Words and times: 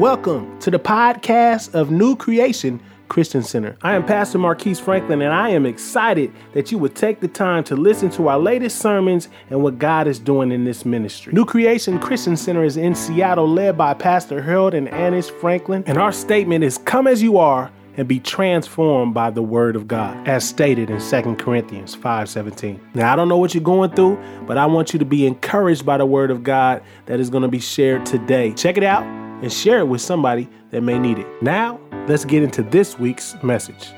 Welcome 0.00 0.58
to 0.60 0.70
the 0.70 0.78
podcast 0.78 1.74
of 1.74 1.90
New 1.90 2.16
Creation 2.16 2.80
Christian 3.10 3.42
Center. 3.42 3.76
I 3.82 3.94
am 3.94 4.06
Pastor 4.06 4.38
Marquise 4.38 4.80
Franklin, 4.80 5.20
and 5.20 5.30
I 5.30 5.50
am 5.50 5.66
excited 5.66 6.32
that 6.54 6.72
you 6.72 6.78
would 6.78 6.94
take 6.94 7.20
the 7.20 7.28
time 7.28 7.64
to 7.64 7.76
listen 7.76 8.08
to 8.12 8.28
our 8.28 8.38
latest 8.38 8.78
sermons 8.78 9.28
and 9.50 9.62
what 9.62 9.78
God 9.78 10.06
is 10.06 10.18
doing 10.18 10.52
in 10.52 10.64
this 10.64 10.86
ministry. 10.86 11.34
New 11.34 11.44
Creation 11.44 11.98
Christian 11.98 12.38
Center 12.38 12.64
is 12.64 12.78
in 12.78 12.94
Seattle, 12.94 13.46
led 13.46 13.76
by 13.76 13.92
Pastor 13.92 14.40
Harold 14.40 14.72
and 14.72 14.88
Annis 14.88 15.28
Franklin, 15.28 15.84
and 15.86 15.98
our 15.98 16.12
statement 16.12 16.64
is 16.64 16.78
Come 16.78 17.06
as 17.06 17.22
you 17.22 17.36
are 17.36 17.70
and 17.98 18.08
be 18.08 18.20
transformed 18.20 19.12
by 19.12 19.28
the 19.28 19.42
word 19.42 19.76
of 19.76 19.86
God, 19.86 20.26
as 20.26 20.48
stated 20.48 20.88
in 20.88 20.98
2 20.98 21.36
Corinthians 21.36 21.94
5:17. 21.94 22.80
Now, 22.94 23.12
I 23.12 23.16
don't 23.16 23.28
know 23.28 23.36
what 23.36 23.52
you're 23.54 23.62
going 23.62 23.90
through, 23.90 24.18
but 24.46 24.56
I 24.56 24.64
want 24.64 24.94
you 24.94 24.98
to 24.98 25.04
be 25.04 25.26
encouraged 25.26 25.84
by 25.84 25.98
the 25.98 26.06
word 26.06 26.30
of 26.30 26.42
God 26.42 26.80
that 27.04 27.20
is 27.20 27.28
going 27.28 27.42
to 27.42 27.48
be 27.48 27.60
shared 27.60 28.06
today. 28.06 28.54
Check 28.54 28.78
it 28.78 28.82
out 28.82 29.04
and 29.42 29.52
share 29.52 29.78
it 29.80 29.86
with 29.86 30.00
somebody 30.00 30.48
that 30.70 30.82
may 30.82 30.98
need 30.98 31.18
it. 31.18 31.42
Now, 31.42 31.80
let's 32.06 32.24
get 32.24 32.42
into 32.42 32.62
this 32.62 32.98
week's 32.98 33.36
message. 33.42 33.92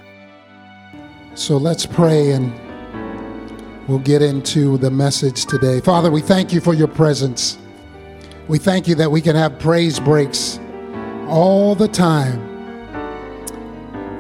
So 1.35 1.57
let's 1.57 1.87
pray 1.87 2.33
and 2.33 2.53
we'll 3.89 3.99
get 3.99 4.23
into 4.23 4.79
the 4.79 4.91
message 4.91 5.47
today. 5.47 5.81
Father, 5.81 6.11
we 6.11 6.21
thank 6.21 6.53
you 6.53 6.61
for 6.61 6.75
your 6.75 6.89
presence. 6.89 7.59
We 8.49 8.59
thank 8.59 8.87
you 8.87 8.95
that 8.97 9.11
we 9.11 9.21
can 9.21 9.35
have 9.37 9.59
praise 9.59 9.99
breaks 9.99 10.61
all 11.29 11.75
the 11.75 11.89
time. 11.89 12.51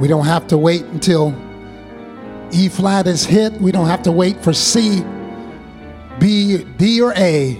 We 0.00 0.08
don't 0.08 0.26
have 0.26 0.46
to 0.48 0.58
wait 0.58 0.82
until 0.86 1.34
E 2.50 2.68
flat 2.68 3.06
is 3.06 3.24
hit. 3.24 3.52
We 3.54 3.72
don't 3.72 3.86
have 3.86 4.02
to 4.02 4.12
wait 4.12 4.42
for 4.42 4.52
C, 4.52 5.02
B, 6.18 6.64
D, 6.76 7.00
or 7.00 7.14
A. 7.16 7.54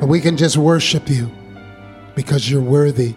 But 0.00 0.08
we 0.08 0.20
can 0.20 0.36
just 0.36 0.56
worship 0.56 1.08
you 1.08 1.30
because 2.16 2.50
you're 2.50 2.60
worthy. 2.60 3.14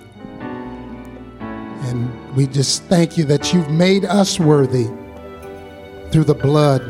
And 1.39 2.35
we 2.35 2.45
just 2.45 2.83
thank 2.83 3.17
you 3.17 3.23
that 3.25 3.51
you've 3.51 3.71
made 3.71 4.05
us 4.05 4.39
worthy 4.39 4.85
through 6.11 6.25
the 6.25 6.35
blood 6.35 6.81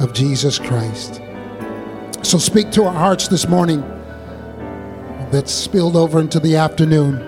of 0.00 0.14
Jesus 0.14 0.58
Christ. 0.58 1.20
So 2.22 2.38
speak 2.38 2.70
to 2.72 2.84
our 2.84 2.94
hearts 2.94 3.28
this 3.28 3.46
morning 3.46 3.80
that 5.30 5.48
spilled 5.48 5.96
over 5.96 6.20
into 6.20 6.40
the 6.40 6.56
afternoon 6.56 7.20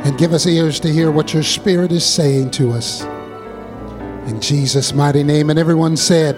and 0.00 0.18
give 0.18 0.32
us 0.32 0.46
ears 0.46 0.80
to 0.80 0.92
hear 0.92 1.10
what 1.10 1.32
your 1.32 1.42
Spirit 1.42 1.92
is 1.92 2.04
saying 2.04 2.50
to 2.52 2.72
us. 2.72 3.02
In 4.28 4.40
Jesus' 4.40 4.92
mighty 4.92 5.22
name. 5.22 5.48
And 5.48 5.58
everyone 5.58 5.96
said, 5.96 6.36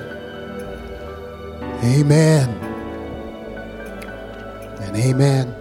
Amen. 1.83 2.49
And 4.81 4.97
amen. 4.97 5.60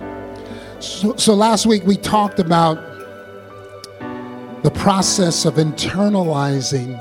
So, 0.80 1.14
so 1.18 1.34
last 1.34 1.66
week 1.66 1.84
we 1.86 1.98
talked 1.98 2.40
about 2.40 2.76
the 4.64 4.72
process 4.76 5.44
of 5.44 5.56
internalizing 5.56 6.98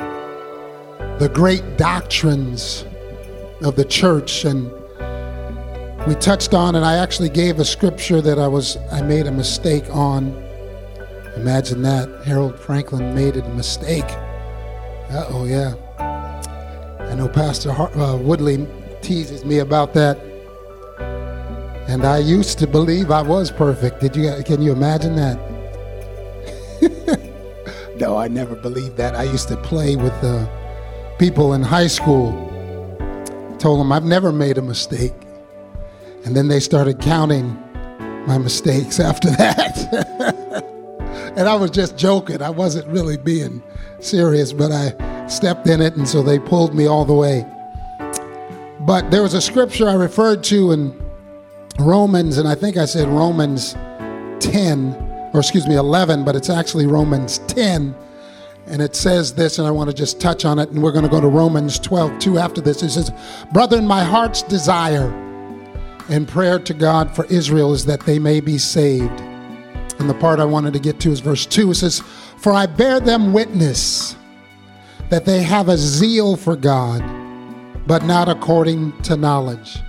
the 1.20 1.28
great 1.28 1.76
doctrines 1.76 2.84
of 3.62 3.76
the 3.76 3.84
church 3.84 4.44
and 4.44 4.68
we 6.08 6.16
touched 6.16 6.54
on 6.54 6.74
and 6.74 6.84
I 6.84 6.96
actually 6.96 7.28
gave 7.28 7.60
a 7.60 7.64
scripture 7.64 8.20
that 8.20 8.38
I 8.38 8.48
was 8.48 8.76
I 8.90 9.00
made 9.02 9.28
a 9.28 9.32
mistake 9.32 9.84
on. 9.90 10.30
Imagine 11.36 11.82
that. 11.82 12.08
Harold 12.24 12.58
Franklin 12.58 13.14
made 13.14 13.36
a 13.36 13.48
mistake. 13.50 14.10
Uh-oh, 15.10 15.44
yeah. 15.44 15.74
I 16.98 17.14
know 17.14 17.28
Pastor 17.28 17.72
Har- 17.72 17.96
uh, 17.96 18.16
Woodley 18.16 18.66
teases 19.02 19.44
me 19.44 19.60
about 19.60 19.94
that. 19.94 20.27
And 21.88 22.04
I 22.04 22.18
used 22.18 22.58
to 22.58 22.66
believe 22.66 23.10
I 23.10 23.22
was 23.22 23.50
perfect. 23.50 24.00
Did 24.00 24.14
you 24.14 24.30
can 24.44 24.60
you 24.60 24.72
imagine 24.72 25.16
that? 25.16 25.38
no, 27.96 28.18
I 28.18 28.28
never 28.28 28.54
believed 28.54 28.98
that. 28.98 29.14
I 29.14 29.22
used 29.22 29.48
to 29.48 29.56
play 29.56 29.96
with 29.96 30.12
uh, 30.22 30.46
people 31.18 31.54
in 31.54 31.62
high 31.62 31.86
school. 31.86 32.30
Told 33.58 33.80
them 33.80 33.90
I've 33.90 34.04
never 34.04 34.32
made 34.32 34.58
a 34.58 34.62
mistake. 34.62 35.14
And 36.26 36.36
then 36.36 36.48
they 36.48 36.60
started 36.60 37.00
counting 37.00 37.56
my 38.26 38.36
mistakes 38.36 39.00
after 39.10 39.30
that. 39.30 39.74
and 41.38 41.48
I 41.48 41.54
was 41.54 41.70
just 41.70 41.96
joking. 41.96 42.42
I 42.42 42.50
wasn't 42.50 42.86
really 42.88 43.16
being 43.16 43.62
serious, 44.00 44.52
but 44.52 44.72
I 44.72 45.26
stepped 45.26 45.66
in 45.66 45.80
it, 45.80 45.96
and 45.96 46.06
so 46.06 46.22
they 46.22 46.38
pulled 46.38 46.74
me 46.74 46.86
all 46.86 47.06
the 47.06 47.14
way. 47.14 47.46
But 48.80 49.10
there 49.10 49.22
was 49.22 49.32
a 49.32 49.40
scripture 49.40 49.88
I 49.88 49.94
referred 49.94 50.44
to 50.44 50.72
in 50.72 51.07
Romans, 51.78 52.38
and 52.38 52.48
I 52.48 52.54
think 52.54 52.76
I 52.76 52.84
said 52.84 53.08
Romans 53.08 53.74
10, 54.40 55.30
or 55.32 55.40
excuse 55.40 55.66
me, 55.66 55.76
11, 55.76 56.24
but 56.24 56.34
it's 56.34 56.50
actually 56.50 56.86
Romans 56.86 57.38
10. 57.48 57.94
And 58.66 58.82
it 58.82 58.94
says 58.94 59.32
this, 59.32 59.58
and 59.58 59.66
I 59.66 59.70
want 59.70 59.88
to 59.88 59.96
just 59.96 60.20
touch 60.20 60.44
on 60.44 60.58
it, 60.58 60.70
and 60.70 60.82
we're 60.82 60.92
going 60.92 61.04
to 61.04 61.10
go 61.10 61.20
to 61.20 61.28
Romans 61.28 61.78
12, 61.78 62.18
2 62.18 62.38
after 62.38 62.60
this. 62.60 62.82
It 62.82 62.90
says, 62.90 63.10
Brethren, 63.52 63.86
my 63.86 64.04
heart's 64.04 64.42
desire 64.42 65.08
and 66.10 66.26
prayer 66.26 66.58
to 66.58 66.74
God 66.74 67.14
for 67.14 67.24
Israel 67.26 67.72
is 67.72 67.86
that 67.86 68.00
they 68.00 68.18
may 68.18 68.40
be 68.40 68.58
saved. 68.58 69.20
And 69.98 70.08
the 70.08 70.14
part 70.14 70.38
I 70.40 70.44
wanted 70.44 70.72
to 70.74 70.78
get 70.78 71.00
to 71.00 71.10
is 71.10 71.20
verse 71.20 71.46
2. 71.46 71.70
It 71.70 71.74
says, 71.76 72.00
For 72.38 72.52
I 72.52 72.66
bear 72.66 73.00
them 73.00 73.32
witness 73.32 74.16
that 75.10 75.24
they 75.24 75.42
have 75.42 75.68
a 75.68 75.76
zeal 75.76 76.36
for 76.36 76.56
God, 76.56 77.02
but 77.86 78.04
not 78.04 78.28
according 78.28 79.00
to 79.02 79.16
knowledge. 79.16 79.80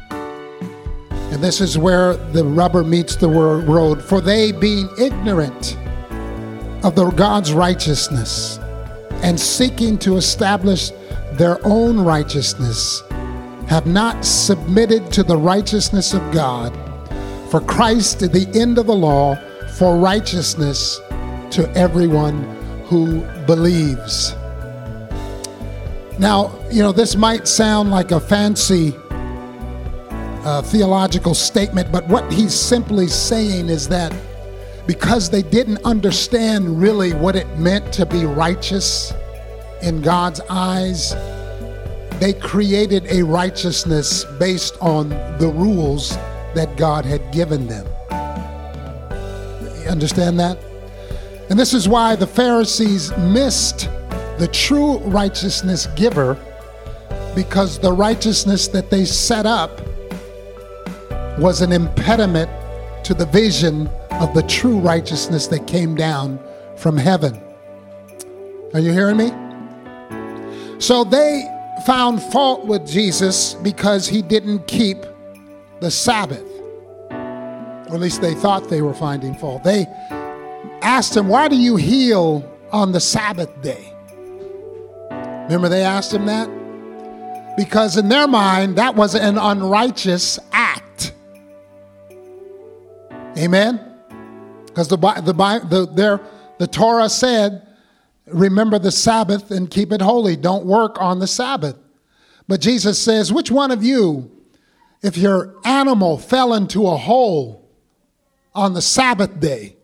And 1.32 1.44
this 1.44 1.62
is 1.62 1.78
where 1.78 2.16
the 2.16 2.44
rubber 2.44 2.84
meets 2.84 3.16
the 3.16 3.30
road. 3.30 4.04
For 4.04 4.20
they, 4.20 4.52
being 4.52 4.90
ignorant 5.00 5.78
of 6.84 6.96
the 6.96 7.12
God's 7.12 7.54
righteousness 7.54 8.58
and 9.22 9.40
seeking 9.40 9.98
to 10.00 10.18
establish 10.18 10.92
their 11.34 11.60
own 11.66 12.00
righteousness, 12.00 13.04
have 13.68 13.86
not 13.86 14.26
submitted 14.26 15.12
to 15.12 15.24
the 15.24 15.38
righteousness 15.38 16.14
of 16.14 16.32
God. 16.32 16.74
For 17.52 17.62
Christ 17.62 18.24
is 18.24 18.30
the 18.32 18.48
end 18.60 18.78
of 18.78 18.88
the 18.88 18.96
law 18.96 19.36
for 19.78 19.98
righteousness 19.98 21.00
to 21.52 21.72
everyone 21.76 22.44
who 22.86 23.22
believes. 23.46 24.34
Now, 26.18 26.52
you 26.72 26.82
know, 26.82 26.92
this 26.92 27.16
might 27.16 27.48
sound 27.48 27.92
like 27.92 28.12
a 28.12 28.20
fancy 28.20 28.96
uh, 30.44 30.62
theological 30.62 31.34
statement, 31.34 31.92
but 31.92 32.08
what 32.08 32.32
he's 32.32 32.54
simply 32.54 33.08
saying 33.08 33.70
is 33.70 33.88
that 33.90 34.14
because 34.88 35.30
they 35.30 35.44
didn't 35.44 35.84
understand 35.86 36.82
really 36.82 37.14
what 37.14 37.36
it 37.36 37.48
meant 37.60 37.94
to 37.94 38.06
be 38.06 38.26
righteous 38.26 39.14
in 39.82 40.02
God's 40.02 40.42
eyes, 40.50 41.14
they 42.20 42.34
created 42.34 43.06
a 43.08 43.22
righteousness 43.24 44.26
based 44.40 44.78
on 44.82 45.10
the 45.40 45.52
rules 45.56 46.18
that 46.56 46.76
God 46.76 47.06
had 47.06 47.32
given 47.32 47.68
them. 47.68 47.86
You 49.84 49.90
understand 49.90 50.40
that? 50.40 50.58
And 51.50 51.60
this 51.60 51.74
is 51.74 51.88
why 51.88 52.16
the 52.16 52.28
Pharisees 52.28 53.16
missed 53.18 53.90
the 54.38 54.50
true 54.52 54.98
righteousness 55.00 55.88
giver 55.96 56.38
because 57.36 57.80
the 57.80 57.92
righteousness 57.92 58.68
that 58.70 58.90
they 58.90 59.06
set 59.06 59.46
up 59.46 59.82
was 61.40 61.62
an 61.62 61.72
impediment 61.72 62.50
to 63.06 63.14
the 63.14 63.26
vision 63.26 63.88
of 64.12 64.34
the 64.34 64.44
true 64.44 64.78
righteousness 64.78 65.48
that 65.48 65.66
came 65.68 65.96
down 65.96 66.40
from 66.76 66.98
heaven. 66.98 67.42
Are 68.74 68.80
you 68.80 68.92
hearing 68.92 69.18
me? 69.18 69.32
So 70.80 71.04
they 71.04 71.48
found 71.86 72.22
fault 72.22 72.66
with 72.66 72.86
Jesus 72.86 73.54
because 73.56 74.08
he 74.08 74.22
didn't 74.22 74.68
keep 74.68 74.98
the 75.80 75.90
Sabbath. 75.90 76.46
Or 77.10 77.96
at 77.96 78.00
least 78.00 78.22
they 78.22 78.34
thought 78.34 78.70
they 78.70 78.82
were 78.82 78.94
finding 78.94 79.34
fault. 79.34 79.64
They 79.64 79.88
asked 80.82 81.16
him, 81.16 81.28
Why 81.28 81.48
do 81.48 81.56
you 81.56 81.78
heal 81.78 82.44
on 82.72 82.92
the 82.92 83.00
Sabbath 83.00 83.50
day? 83.62 83.94
Remember, 85.12 85.70
they 85.70 85.84
asked 85.84 86.14
him 86.14 86.26
that? 86.28 86.48
Because 87.58 87.98
in 87.98 88.10
their 88.10 88.28
mind, 88.28 88.76
that 88.76 88.96
was 88.96 89.16
an 89.16 89.38
unrighteous 89.38 90.38
act. 90.52 90.89
Amen? 93.40 93.80
Because 94.66 94.90
the, 94.90 94.98
the, 94.98 95.34
the, 95.34 95.90
their, 95.94 96.20
the 96.58 96.68
Torah 96.68 97.10
said, 97.10 97.66
remember 98.28 98.78
the 98.78 98.92
Sabbath 98.92 99.50
and 99.50 99.70
keep 99.70 99.92
it 99.92 100.02
holy. 100.02 100.36
Don't 100.36 100.66
work 100.66 101.02
on 101.02 101.20
the 101.20 101.28
Sabbath. 101.28 101.78
But 102.48 102.62
Jesus 102.62 103.00
says, 103.00 103.32
which 103.32 103.50
one 103.50 103.72
of 103.72 103.84
you, 103.84 104.30
if 105.02 105.18
your 105.18 105.56
animal 105.64 106.18
fell 106.18 106.54
into 106.54 106.86
a 106.88 106.98
hole 106.98 107.70
on 108.54 108.74
the 108.74 108.82
Sabbath 108.82 109.40
day, 109.40 109.78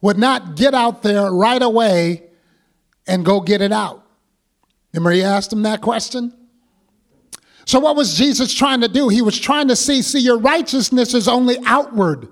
would 0.00 0.18
not 0.18 0.56
get 0.56 0.74
out 0.74 1.02
there 1.02 1.30
right 1.30 1.62
away 1.62 2.24
and 3.06 3.24
go 3.24 3.40
get 3.40 3.62
it 3.62 3.72
out? 3.72 4.04
Remember, 4.92 5.10
he 5.10 5.22
asked 5.22 5.52
him 5.52 5.62
that 5.62 5.80
question? 5.80 6.32
So, 7.66 7.80
what 7.80 7.96
was 7.96 8.16
Jesus 8.16 8.52
trying 8.52 8.82
to 8.82 8.88
do? 8.88 9.08
He 9.08 9.22
was 9.22 9.38
trying 9.38 9.68
to 9.68 9.76
see, 9.76 10.02
see, 10.02 10.20
your 10.20 10.38
righteousness 10.38 11.14
is 11.14 11.28
only 11.28 11.56
outward. 11.64 12.28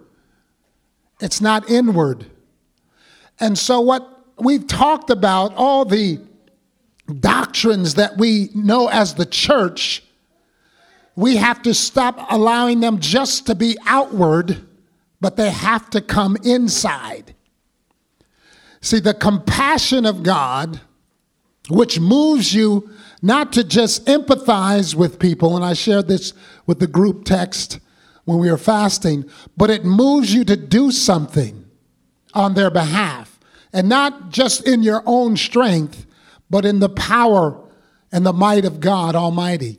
it's 1.20 1.40
not 1.40 1.70
inward. 1.70 2.26
And 3.40 3.56
so, 3.56 3.81
what 3.81 4.08
we've 4.38 4.67
talked 4.67 5.11
about, 5.11 5.55
all 5.56 5.84
the 5.84 6.20
doctrines 7.20 7.94
that 7.94 8.17
we 8.19 8.50
know 8.55 8.88
as 8.88 9.14
the 9.14 9.26
church, 9.26 10.02
we 11.17 11.37
have 11.37 11.62
to 11.62 11.75
stop 11.75 12.26
allowing 12.31 12.81
them 12.81 12.99
just 12.99 13.46
to 13.46 13.55
be 13.55 13.76
outward, 13.87 14.67
but 15.20 15.37
they 15.37 15.50
have 15.50 15.90
to 15.90 16.00
come 16.00 16.37
inside. 16.44 17.34
See, 18.81 18.99
the 18.99 19.14
compassion 19.14 20.06
of 20.06 20.23
God, 20.23 20.81
which 21.69 22.00
moves 22.00 22.52
you 22.52 22.90
not 23.22 23.52
to 23.52 23.62
just 23.62 24.04
empathize 24.06 24.94
with 24.96 25.20
people, 25.20 25.54
and 25.54 25.64
I 25.64 25.74
shared 25.74 26.08
this 26.08 26.34
with 26.66 26.80
the 26.80 26.88
group 26.88 27.24
text 27.24 27.78
when 28.24 28.38
we 28.38 28.50
were 28.50 28.58
fasting, 28.58 29.24
but 29.56 29.70
it 29.70 29.84
moves 29.84 30.34
you 30.34 30.44
to 30.44 30.56
do 30.56 30.90
something 30.90 31.64
on 32.34 32.54
their 32.54 32.70
behalf. 32.70 33.38
And 33.72 33.88
not 33.88 34.30
just 34.30 34.66
in 34.66 34.82
your 34.82 35.02
own 35.06 35.36
strength, 35.36 36.04
but 36.50 36.64
in 36.64 36.80
the 36.80 36.88
power 36.88 37.58
and 38.10 38.26
the 38.26 38.32
might 38.32 38.64
of 38.64 38.80
God 38.80 39.14
Almighty. 39.14 39.78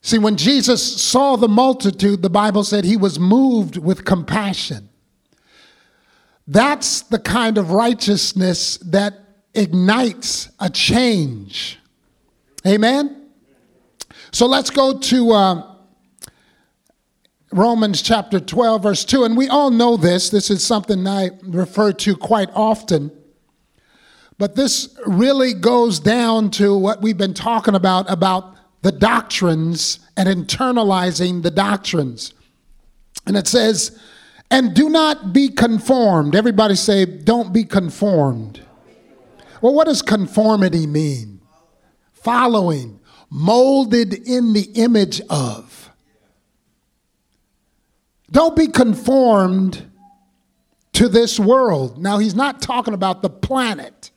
See, 0.00 0.18
when 0.18 0.36
Jesus 0.36 1.00
saw 1.00 1.36
the 1.36 1.48
multitude, 1.48 2.20
the 2.20 2.30
Bible 2.30 2.64
said 2.64 2.84
he 2.84 2.96
was 2.96 3.18
moved 3.18 3.76
with 3.76 4.04
compassion. 4.04 4.88
That's 6.46 7.02
the 7.02 7.18
kind 7.18 7.56
of 7.56 7.70
righteousness 7.70 8.76
that 8.78 9.14
ignites 9.54 10.50
a 10.58 10.68
change. 10.68 11.78
Amen? 12.66 13.28
So 14.32 14.46
let's 14.46 14.70
go 14.70 14.98
to 14.98 15.30
uh, 15.32 15.74
Romans 17.52 18.02
chapter 18.02 18.40
12, 18.40 18.82
verse 18.82 19.04
2. 19.04 19.24
And 19.24 19.36
we 19.36 19.48
all 19.48 19.70
know 19.70 19.96
this. 19.96 20.30
This 20.30 20.50
is 20.50 20.64
something 20.64 21.06
I 21.06 21.30
refer 21.42 21.92
to 21.92 22.16
quite 22.16 22.50
often. 22.54 23.12
But 24.38 24.56
this 24.56 24.96
really 25.06 25.54
goes 25.54 26.00
down 26.00 26.50
to 26.52 26.76
what 26.76 27.00
we've 27.00 27.16
been 27.16 27.34
talking 27.34 27.74
about 27.74 28.10
about 28.10 28.56
the 28.82 28.92
doctrines 28.92 30.00
and 30.16 30.28
internalizing 30.28 31.42
the 31.42 31.50
doctrines. 31.50 32.34
And 33.26 33.36
it 33.36 33.46
says, 33.46 33.98
and 34.50 34.74
do 34.74 34.88
not 34.88 35.32
be 35.32 35.48
conformed. 35.48 36.34
Everybody 36.34 36.74
say, 36.74 37.04
don't 37.04 37.52
be 37.52 37.64
conformed. 37.64 38.60
Well, 39.62 39.74
what 39.74 39.86
does 39.86 40.02
conformity 40.02 40.86
mean? 40.86 41.40
Following, 42.24 43.00
molded 43.28 44.14
in 44.14 44.54
the 44.54 44.62
image 44.74 45.20
of. 45.28 45.90
Don't 48.30 48.56
be 48.56 48.66
conformed 48.66 49.90
to 50.94 51.08
this 51.08 51.38
world. 51.38 52.02
Now, 52.02 52.16
he's 52.16 52.34
not 52.34 52.62
talking 52.62 52.94
about 52.94 53.20
the 53.20 53.28
planet, 53.28 54.10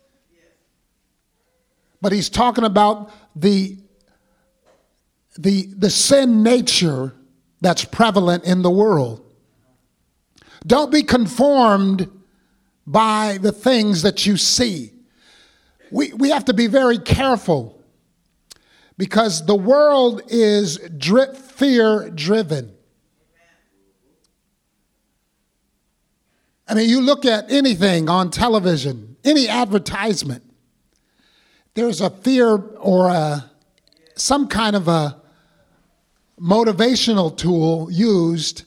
but 2.02 2.14
he's 2.14 2.30
talking 2.30 2.64
about 2.64 3.12
the, 3.36 3.78
the, 5.38 5.68
the 5.76 5.90
sin 5.90 6.44
nature 6.44 7.14
that's 7.60 7.84
prevalent 7.84 8.46
in 8.46 8.62
the 8.62 8.72
world. 8.72 9.22
Don't 10.66 10.94
be 10.94 11.04
conformed 11.04 12.10
by 12.86 13.38
the 13.42 13.52
things 13.52 14.04
that 14.04 14.26
you 14.26 14.38
see. 14.38 14.94
We, 15.92 16.14
we 16.14 16.30
have 16.30 16.46
to 16.46 16.54
be 16.54 16.68
very 16.68 17.00
careful 17.00 17.77
because 18.98 19.46
the 19.46 19.56
world 19.56 20.22
is 20.28 20.78
dri- 20.98 21.34
fear 21.34 22.10
driven. 22.10 22.74
I 26.68 26.74
mean, 26.74 26.90
you 26.90 27.00
look 27.00 27.26
at 27.26 27.50
anything 27.52 28.10
on 28.10 28.30
television, 28.30 29.16
any 29.24 29.48
advertisement, 29.48 30.44
there's 31.76 32.02
a 32.02 32.10
fear 32.10 32.56
or 32.58 33.10
a, 33.10 33.50
some 34.16 34.48
kind 34.48 34.76
of 34.76 34.88
a 34.88 35.22
motivational 36.40 37.36
tool 37.36 37.90
used 37.92 38.64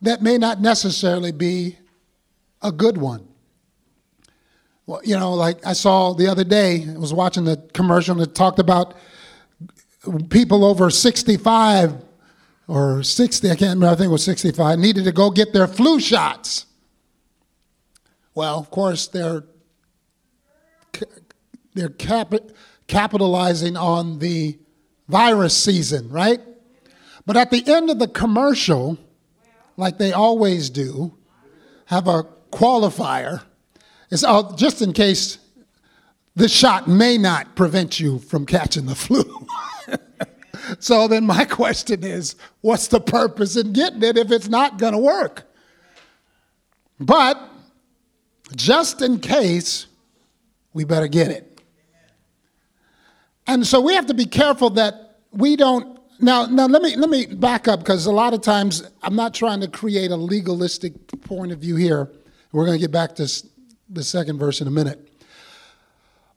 that 0.00 0.22
may 0.22 0.38
not 0.38 0.60
necessarily 0.60 1.32
be 1.32 1.76
a 2.62 2.72
good 2.72 2.96
one. 2.96 3.26
Well, 4.86 5.00
you 5.04 5.18
know, 5.18 5.34
like 5.34 5.64
I 5.66 5.72
saw 5.72 6.14
the 6.14 6.26
other 6.26 6.44
day, 6.44 6.86
I 6.88 6.98
was 6.98 7.12
watching 7.12 7.44
the 7.44 7.56
commercial 7.74 8.14
that 8.16 8.34
talked 8.34 8.58
about 8.58 8.94
people 10.30 10.64
over 10.64 10.90
65 10.90 11.94
or 12.68 13.02
60, 13.02 13.50
I 13.50 13.56
can't 13.56 13.74
remember, 13.74 13.86
I 13.86 13.96
think 13.96 14.08
it 14.08 14.12
was 14.12 14.24
65, 14.24 14.78
needed 14.78 15.04
to 15.04 15.12
go 15.12 15.30
get 15.30 15.52
their 15.52 15.66
flu 15.66 16.00
shots. 16.00 16.66
Well, 18.34 18.58
of 18.58 18.70
course, 18.70 19.08
they're 19.08 19.44
they're 21.74 21.88
cap- 21.88 22.34
capitalizing 22.86 23.76
on 23.76 24.18
the 24.18 24.58
virus 25.08 25.56
season, 25.56 26.08
right? 26.08 26.40
But 27.26 27.36
at 27.36 27.50
the 27.50 27.62
end 27.66 27.90
of 27.90 27.98
the 27.98 28.08
commercial, 28.08 28.98
like 29.76 29.98
they 29.98 30.12
always 30.12 30.70
do, 30.70 31.16
have 31.86 32.08
a 32.08 32.24
qualifier. 32.52 33.42
It's 34.10 34.24
all, 34.24 34.54
just 34.54 34.82
in 34.82 34.92
case 34.92 35.38
this 36.36 36.52
shot 36.52 36.88
may 36.88 37.18
not 37.18 37.54
prevent 37.56 37.98
you 37.98 38.18
from 38.18 38.46
catching 38.46 38.86
the 38.86 38.94
flu. 38.94 39.46
so 40.78 41.08
then 41.08 41.26
my 41.26 41.44
question 41.44 42.04
is 42.04 42.36
what's 42.60 42.88
the 42.88 43.00
purpose 43.00 43.56
in 43.56 43.72
getting 43.72 44.02
it 44.02 44.16
if 44.16 44.30
it's 44.30 44.48
not 44.48 44.78
going 44.78 44.92
to 44.92 44.98
work? 44.98 45.44
But 46.98 47.40
just 48.54 49.02
in 49.02 49.20
case, 49.20 49.86
we 50.72 50.84
better 50.84 51.08
get 51.08 51.30
it. 51.30 51.60
And 53.46 53.66
so 53.66 53.80
we 53.80 53.94
have 53.94 54.06
to 54.06 54.14
be 54.14 54.26
careful 54.26 54.70
that 54.70 55.18
we 55.32 55.56
don't. 55.56 55.98
Now, 56.20 56.46
now 56.46 56.66
let 56.66 56.82
me 56.82 56.94
let 56.96 57.08
me 57.08 57.26
back 57.26 57.66
up 57.66 57.80
because 57.80 58.06
a 58.06 58.12
lot 58.12 58.34
of 58.34 58.42
times 58.42 58.82
I'm 59.02 59.16
not 59.16 59.32
trying 59.34 59.60
to 59.62 59.68
create 59.68 60.10
a 60.10 60.16
legalistic 60.16 60.92
point 61.22 61.50
of 61.50 61.58
view 61.58 61.76
here. 61.76 62.10
We're 62.52 62.66
going 62.66 62.78
to 62.78 62.80
get 62.80 62.92
back 62.92 63.14
to 63.16 63.28
the 63.88 64.04
second 64.04 64.38
verse 64.38 64.60
in 64.60 64.68
a 64.68 64.70
minute. 64.70 65.09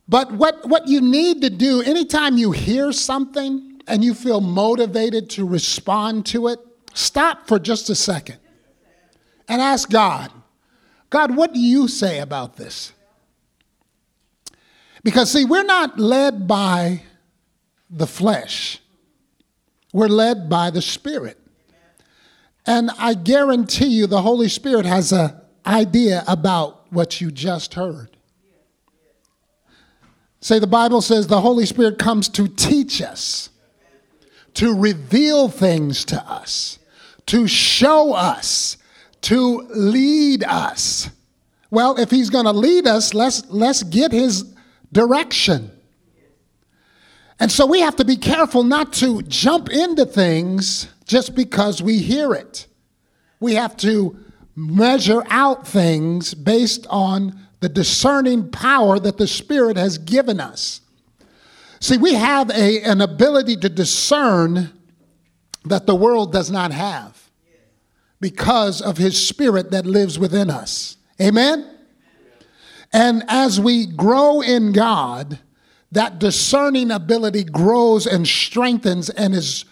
But 0.08 0.34
what, 0.34 0.68
what 0.68 0.88
you 0.88 1.02
need 1.02 1.42
to 1.42 1.50
do, 1.50 1.82
anytime 1.82 2.38
you 2.38 2.52
hear 2.52 2.92
something 2.92 3.82
and 3.88 4.04
you 4.04 4.14
feel 4.14 4.42
motivated 4.42 5.30
to 5.32 5.48
respond 5.48 6.26
to 6.28 6.48
it, 6.48 6.60
stop 6.94 7.48
for 7.48 7.60
just 7.60 7.90
a 7.90 7.96
second 7.96 8.38
and 9.48 9.62
ask 9.62 9.90
God, 9.90 10.32
God, 11.10 11.36
what 11.36 11.54
do 11.54 11.60
you 11.60 11.88
say 11.88 12.20
about 12.20 12.58
this? 12.58 12.92
Because, 15.04 15.32
see, 15.32 15.46
we're 15.46 15.64
not 15.64 16.00
led 16.00 16.48
by 16.48 17.04
the 17.90 18.08
flesh, 18.08 18.80
we're 19.92 20.08
led 20.08 20.50
by 20.50 20.70
the 20.70 20.82
Spirit. 20.82 21.38
And 22.66 22.92
I 22.98 23.14
guarantee 23.14 23.88
you 23.88 24.08
the 24.08 24.22
Holy 24.22 24.48
Spirit 24.48 24.86
has 24.86 25.12
an 25.12 25.34
idea 25.66 26.24
about 26.28 26.92
what 26.94 27.20
you 27.20 27.30
just 27.30 27.74
heard. 27.74 28.13
Say, 30.44 30.60
the 30.60 30.68
Bible 30.68 31.02
says 31.02 31.28
the 31.28 31.40
Holy 31.40 31.66
Spirit 31.66 31.98
comes 31.98 32.28
to 32.28 32.50
teach 32.50 33.02
us, 33.02 33.50
to 34.56 34.78
reveal 34.78 35.48
things 35.48 36.04
to 36.04 36.22
us, 36.22 36.80
to 37.28 37.48
show 37.48 38.12
us 38.14 38.76
to 39.22 39.60
lead 39.70 40.44
us. 40.44 41.10
Well, 41.72 41.98
if 41.98 42.12
he's 42.12 42.30
going 42.30 42.44
to 42.44 42.52
lead 42.52 42.88
us, 42.88 43.14
let's, 43.14 43.50
let's 43.52 43.84
get 43.84 44.12
his 44.12 44.54
direction. 44.92 45.72
And 47.40 47.50
so 47.50 47.66
we 47.66 47.80
have 47.80 47.96
to 47.96 48.04
be 48.04 48.18
careful 48.18 48.66
not 48.66 48.92
to 48.96 49.22
jump 49.22 49.70
into 49.70 50.06
things 50.06 50.90
just 51.06 51.36
because 51.36 51.82
we 51.82 52.00
hear 52.00 52.34
it. 52.34 52.68
We 53.40 53.54
have 53.54 53.78
to 53.78 54.20
measure 54.58 55.24
out 55.30 55.66
things 55.66 56.34
based 56.34 56.86
on 56.90 57.40
the 57.64 57.70
discerning 57.70 58.52
power 58.52 59.00
that 59.00 59.18
the 59.18 59.26
Spirit 59.26 59.78
has 59.78 59.98
given 59.98 60.42
us. 60.42 60.82
See, 61.80 61.96
we 61.96 62.14
have 62.14 62.50
a, 62.50 62.82
an 62.82 63.00
ability 63.00 63.56
to 63.56 63.70
discern 63.70 64.70
that 65.64 65.88
the 65.88 65.96
world 65.96 66.34
does 66.34 66.52
not 66.52 66.74
have 66.74 67.30
because 68.20 68.82
of 68.82 68.98
his 68.98 69.26
spirit 69.26 69.72
that 69.72 69.86
lives 69.86 70.20
within 70.20 70.50
us. 70.50 70.98
Amen? 71.22 71.74
And 72.92 73.24
as 73.30 73.62
we 73.62 73.86
grow 73.86 74.42
in 74.42 74.74
God, 74.74 75.40
that 75.94 76.20
discerning 76.20 76.92
ability 76.92 77.46
grows 77.46 78.06
and 78.06 78.28
strengthens 78.28 79.10
and 79.10 79.34
is 79.34 79.64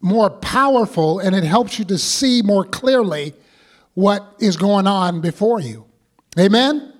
more 0.00 0.30
powerful, 0.30 1.18
and 1.18 1.36
it 1.36 1.44
helps 1.44 1.78
you 1.78 1.84
to 1.84 1.98
see 1.98 2.40
more 2.40 2.64
clearly 2.64 3.34
what 3.92 4.36
is 4.38 4.56
going 4.56 4.86
on 4.86 5.20
before 5.20 5.60
you. 5.60 5.84
Amen? 6.38 6.93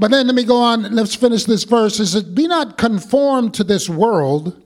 But 0.00 0.10
then 0.10 0.26
let 0.26 0.34
me 0.34 0.44
go 0.44 0.56
on, 0.56 0.94
let's 0.94 1.14
finish 1.14 1.44
this 1.44 1.64
verse. 1.64 2.00
It 2.14 2.34
be 2.34 2.48
not 2.48 2.78
conformed 2.78 3.52
to 3.54 3.64
this 3.64 3.86
world, 3.86 4.60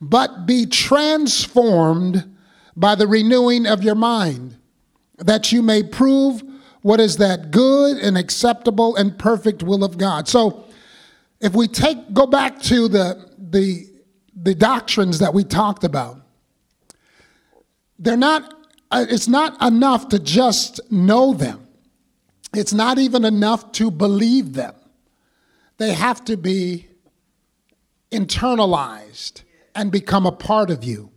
but 0.00 0.46
be 0.46 0.66
transformed 0.66 2.36
by 2.76 2.94
the 2.94 3.08
renewing 3.08 3.66
of 3.66 3.82
your 3.82 3.96
mind. 3.96 4.56
that 5.20 5.52
you 5.52 5.62
may 5.62 5.82
prove 5.82 6.42
what 6.82 7.00
is 7.00 7.18
that 7.18 7.50
good 7.50 7.98
and 7.98 8.16
acceptable 8.16 8.96
and 8.96 9.18
perfect 9.18 9.62
will 9.62 9.84
of 9.84 9.98
God. 9.98 10.28
So 10.28 10.64
if 11.40 11.54
we 11.54 11.68
take 11.68 12.12
go 12.12 12.26
back 12.26 12.60
to 12.62 12.88
the 12.88 13.30
the 13.38 13.86
the 14.34 14.54
doctrines 14.54 15.18
that 15.18 15.34
we 15.34 15.44
talked 15.44 15.84
about, 15.84 16.20
they're 17.98 18.16
not 18.16 18.54
uh, 18.90 19.04
it's 19.08 19.28
not 19.28 19.60
enough 19.62 20.08
to 20.08 20.18
just 20.18 20.80
know 20.90 21.34
them. 21.34 21.66
It's 22.54 22.72
not 22.72 22.98
even 22.98 23.24
enough 23.24 23.72
to 23.72 23.90
believe 23.90 24.54
them. 24.54 24.74
They 25.78 25.92
have 25.92 26.24
to 26.26 26.36
be 26.36 26.88
internalized 28.10 29.42
and 29.74 29.92
become 29.92 30.26
a 30.26 30.32
part 30.32 30.70
of 30.70 30.82
you. 30.82 31.12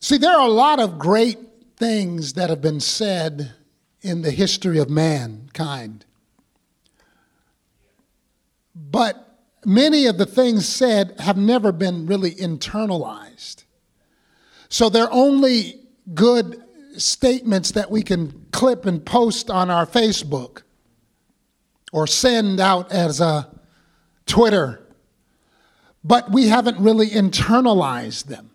See, 0.00 0.18
there 0.18 0.36
are 0.36 0.46
a 0.46 0.50
lot 0.50 0.80
of 0.80 0.98
great 0.98 1.38
things 1.76 2.34
that 2.34 2.50
have 2.50 2.60
been 2.60 2.80
said 2.80 3.52
in 4.02 4.22
the 4.22 4.30
history 4.30 4.78
of 4.78 4.90
mankind. 4.90 6.04
But 8.74 9.38
many 9.64 10.06
of 10.06 10.18
the 10.18 10.26
things 10.26 10.68
said 10.68 11.18
have 11.20 11.36
never 11.36 11.72
been 11.72 12.06
really 12.06 12.32
internalized. 12.32 13.64
So 14.68 14.88
they're 14.88 15.12
only 15.12 15.80
good 16.14 16.62
statements 16.98 17.72
that 17.72 17.90
we 17.90 18.02
can 18.02 18.46
clip 18.52 18.86
and 18.86 19.04
post 19.04 19.50
on 19.50 19.70
our 19.70 19.86
Facebook 19.86 20.62
or 21.92 22.06
send 22.06 22.60
out 22.60 22.92
as 22.92 23.20
a 23.20 23.48
Twitter. 24.26 24.80
But 26.04 26.30
we 26.30 26.48
haven't 26.48 26.78
really 26.78 27.08
internalized 27.08 28.24
them. 28.24 28.50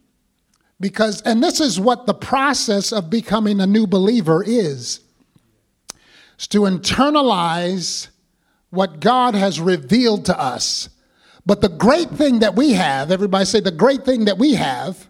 Because, 0.80 1.22
and 1.22 1.44
this 1.44 1.60
is 1.60 1.80
what 1.80 2.06
the 2.08 2.14
process 2.14 2.92
of 2.92 3.10
becoming 3.10 3.60
a 3.60 3.68
new 3.68 3.86
believer 3.86 4.44
is, 4.44 5.02
is 6.40 6.48
to 6.48 6.62
internalize 6.62 8.08
what 8.72 9.00
God 9.00 9.36
has 9.36 9.60
revealed 9.60 10.26
to 10.26 10.40
us. 10.40 10.90
But 11.46 11.62
the 11.62 11.70
great 11.70 12.10
thing 12.10 12.40
that 12.40 12.56
we 12.56 12.74
have, 12.74 13.12
everybody 13.12 13.46
say, 13.46 13.60
the 13.60 13.72
great 13.72 14.06
thing 14.06 14.26
that 14.26 14.38
we 14.38 14.56
have 14.56 15.08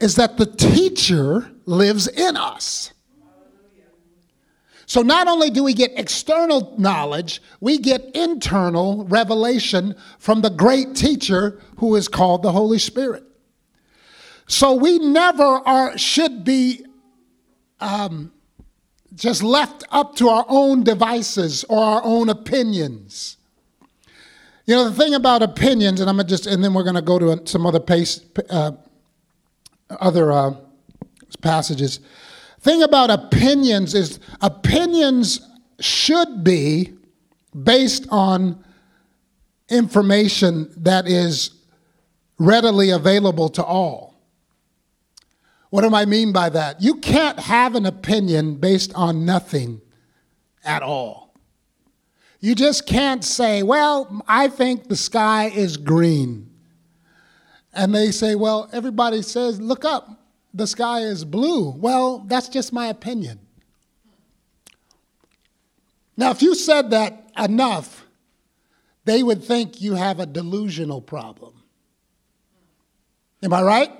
is 0.00 0.16
that 0.16 0.38
the 0.38 0.46
teacher 0.46 1.50
lives 1.70 2.08
in 2.08 2.36
us. 2.36 2.92
So 4.86 5.02
not 5.02 5.28
only 5.28 5.50
do 5.50 5.62
we 5.62 5.72
get 5.72 5.92
external 5.96 6.74
knowledge, 6.76 7.40
we 7.60 7.78
get 7.78 8.10
internal 8.12 9.04
revelation 9.04 9.94
from 10.18 10.40
the 10.40 10.50
great 10.50 10.96
teacher 10.96 11.60
who 11.76 11.94
is 11.94 12.08
called 12.08 12.42
the 12.42 12.50
Holy 12.50 12.78
Spirit. 12.78 13.22
So 14.48 14.74
we 14.74 14.98
never 14.98 15.44
are 15.44 15.96
should 15.96 16.42
be 16.42 16.84
um, 17.78 18.32
just 19.14 19.44
left 19.44 19.84
up 19.90 20.16
to 20.16 20.28
our 20.28 20.44
own 20.48 20.82
devices 20.82 21.64
or 21.68 21.78
our 21.78 22.02
own 22.02 22.28
opinions. 22.28 23.36
You 24.66 24.74
know 24.74 24.90
the 24.90 24.96
thing 24.96 25.14
about 25.14 25.44
opinions, 25.44 26.00
and 26.00 26.10
I'm 26.10 26.16
gonna 26.16 26.28
just, 26.28 26.46
and 26.46 26.64
then 26.64 26.74
we're 26.74 26.82
gonna 26.82 27.00
go 27.00 27.16
to 27.20 27.46
some 27.46 27.64
other 27.64 27.78
pace, 27.78 28.22
uh, 28.50 28.72
other 29.88 30.32
uh, 30.32 30.54
passages. 31.36 32.00
Thing 32.60 32.82
about 32.82 33.10
opinions 33.10 33.94
is 33.94 34.20
opinions 34.40 35.40
should 35.80 36.44
be 36.44 36.92
based 37.64 38.06
on 38.10 38.62
information 39.68 40.72
that 40.76 41.06
is 41.06 41.50
readily 42.38 42.90
available 42.90 43.48
to 43.50 43.64
all. 43.64 44.10
What 45.70 45.82
do 45.82 45.94
I 45.94 46.04
mean 46.04 46.32
by 46.32 46.48
that? 46.50 46.82
You 46.82 46.96
can't 46.96 47.38
have 47.38 47.76
an 47.76 47.86
opinion 47.86 48.56
based 48.56 48.92
on 48.94 49.24
nothing 49.24 49.80
at 50.64 50.82
all. 50.82 51.32
You 52.40 52.54
just 52.54 52.86
can't 52.86 53.22
say, 53.22 53.62
well, 53.62 54.22
I 54.26 54.48
think 54.48 54.88
the 54.88 54.96
sky 54.96 55.50
is 55.54 55.76
green. 55.76 56.50
And 57.72 57.94
they 57.94 58.10
say, 58.10 58.34
well, 58.34 58.68
everybody 58.72 59.22
says, 59.22 59.60
look 59.60 59.84
up, 59.84 60.08
the 60.52 60.66
sky 60.66 61.00
is 61.00 61.24
blue. 61.24 61.70
Well, 61.70 62.20
that's 62.26 62.48
just 62.48 62.72
my 62.72 62.86
opinion. 62.86 63.40
Now, 66.16 66.30
if 66.30 66.42
you 66.42 66.54
said 66.54 66.90
that 66.90 67.30
enough, 67.38 68.06
they 69.04 69.22
would 69.22 69.42
think 69.42 69.80
you 69.80 69.94
have 69.94 70.20
a 70.20 70.26
delusional 70.26 71.00
problem. 71.00 71.54
Am 73.42 73.52
I 73.54 73.62
right? 73.62 73.90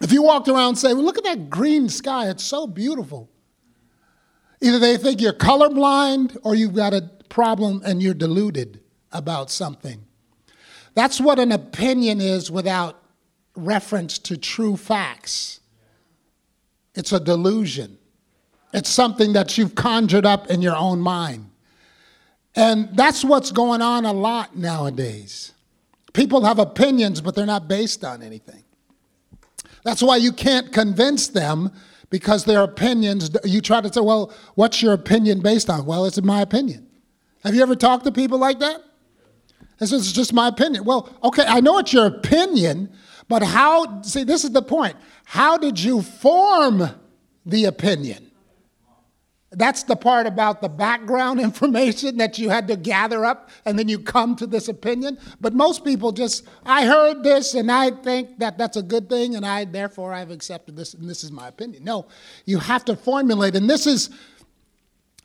If 0.00 0.12
you 0.12 0.22
walked 0.22 0.48
around 0.48 0.68
and 0.68 0.78
say, 0.78 0.94
well, 0.94 1.02
look 1.02 1.18
at 1.18 1.24
that 1.24 1.50
green 1.50 1.88
sky, 1.88 2.28
it's 2.28 2.44
so 2.44 2.66
beautiful. 2.66 3.28
Either 4.60 4.78
they 4.78 4.96
think 4.96 5.20
you're 5.20 5.32
colorblind 5.32 6.36
or 6.42 6.54
you've 6.54 6.74
got 6.74 6.94
a 6.94 7.10
problem 7.28 7.82
and 7.84 8.02
you're 8.02 8.14
deluded 8.14 8.80
about 9.10 9.50
something. 9.50 10.04
That's 10.94 11.20
what 11.20 11.38
an 11.38 11.52
opinion 11.52 12.20
is 12.20 12.50
without 12.50 13.02
reference 13.58 14.18
to 14.20 14.36
true 14.36 14.76
facts. 14.76 15.60
It's 16.94 17.12
a 17.12 17.20
delusion. 17.20 17.98
It's 18.72 18.88
something 18.88 19.32
that 19.32 19.56
you've 19.56 19.74
conjured 19.74 20.26
up 20.26 20.48
in 20.48 20.62
your 20.62 20.76
own 20.76 21.00
mind. 21.00 21.50
And 22.54 22.88
that's 22.96 23.24
what's 23.24 23.52
going 23.52 23.82
on 23.82 24.04
a 24.04 24.12
lot 24.12 24.56
nowadays. 24.56 25.52
People 26.12 26.44
have 26.44 26.58
opinions, 26.58 27.20
but 27.20 27.34
they're 27.34 27.46
not 27.46 27.68
based 27.68 28.04
on 28.04 28.22
anything. 28.22 28.64
That's 29.84 30.02
why 30.02 30.16
you 30.16 30.32
can't 30.32 30.72
convince 30.72 31.28
them 31.28 31.70
because 32.10 32.44
their 32.44 32.62
opinions, 32.62 33.30
you 33.44 33.60
try 33.60 33.80
to 33.80 33.92
say, 33.92 34.00
well, 34.00 34.32
what's 34.54 34.82
your 34.82 34.92
opinion 34.92 35.40
based 35.40 35.70
on? 35.70 35.86
Well, 35.86 36.04
it's 36.04 36.20
my 36.22 36.40
opinion. 36.40 36.86
Have 37.44 37.54
you 37.54 37.62
ever 37.62 37.76
talked 37.76 38.04
to 38.04 38.12
people 38.12 38.38
like 38.38 38.58
that? 38.58 38.82
This 39.78 39.92
is 39.92 40.12
just 40.12 40.32
my 40.32 40.48
opinion. 40.48 40.84
Well, 40.84 41.08
okay, 41.22 41.44
I 41.46 41.60
know 41.60 41.78
it's 41.78 41.92
your 41.92 42.06
opinion, 42.06 42.90
but 43.28 43.42
how, 43.42 44.02
see, 44.02 44.24
this 44.24 44.44
is 44.44 44.50
the 44.50 44.62
point. 44.62 44.96
How 45.24 45.58
did 45.58 45.78
you 45.78 46.02
form 46.02 46.88
the 47.44 47.66
opinion? 47.66 48.28
That's 49.50 49.82
the 49.82 49.96
part 49.96 50.26
about 50.26 50.60
the 50.60 50.68
background 50.68 51.40
information 51.48 52.18
that 52.18 52.38
you 52.38 52.50
had 52.50 52.68
to 52.68 52.76
gather 52.76 53.24
up 53.24 53.50
and 53.64 53.78
then 53.78 53.88
you 53.88 53.98
come 53.98 54.36
to 54.36 54.46
this 54.46 54.68
opinion. 54.68 55.18
But 55.40 55.54
most 55.54 55.84
people 55.84 56.12
just, 56.12 56.46
I 56.64 56.86
heard 56.86 57.22
this 57.22 57.54
and 57.54 57.70
I 57.72 57.90
think 57.90 58.38
that 58.38 58.58
that's 58.58 58.76
a 58.76 58.82
good 58.82 59.08
thing 59.08 59.36
and 59.36 59.46
I, 59.46 59.64
therefore, 59.64 60.12
I've 60.12 60.30
accepted 60.30 60.76
this 60.76 60.94
and 60.94 61.08
this 61.08 61.24
is 61.24 61.30
my 61.30 61.48
opinion. 61.48 61.84
No, 61.84 62.08
you 62.44 62.58
have 62.58 62.84
to 62.86 62.96
formulate. 62.96 63.56
And 63.56 63.68
this 63.68 63.86
is, 63.86 64.10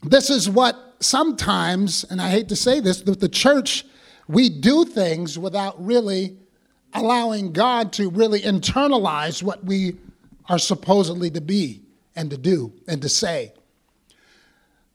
this 0.02 0.30
is 0.30 0.48
what 0.48 0.96
sometimes, 1.00 2.04
and 2.04 2.20
I 2.20 2.30
hate 2.30 2.48
to 2.48 2.56
say 2.56 2.80
this, 2.80 3.02
with 3.04 3.20
the 3.20 3.28
church, 3.28 3.84
we 4.26 4.48
do 4.48 4.86
things 4.86 5.38
without 5.38 5.82
really 5.84 6.38
allowing 6.94 7.52
God 7.52 7.92
to 7.94 8.08
really 8.08 8.40
internalize 8.40 9.42
what 9.42 9.64
we 9.64 9.96
are 10.48 10.58
supposedly 10.58 11.30
to 11.30 11.40
be 11.40 11.82
and 12.16 12.30
to 12.30 12.38
do 12.38 12.72
and 12.86 13.02
to 13.02 13.08
say. 13.08 13.52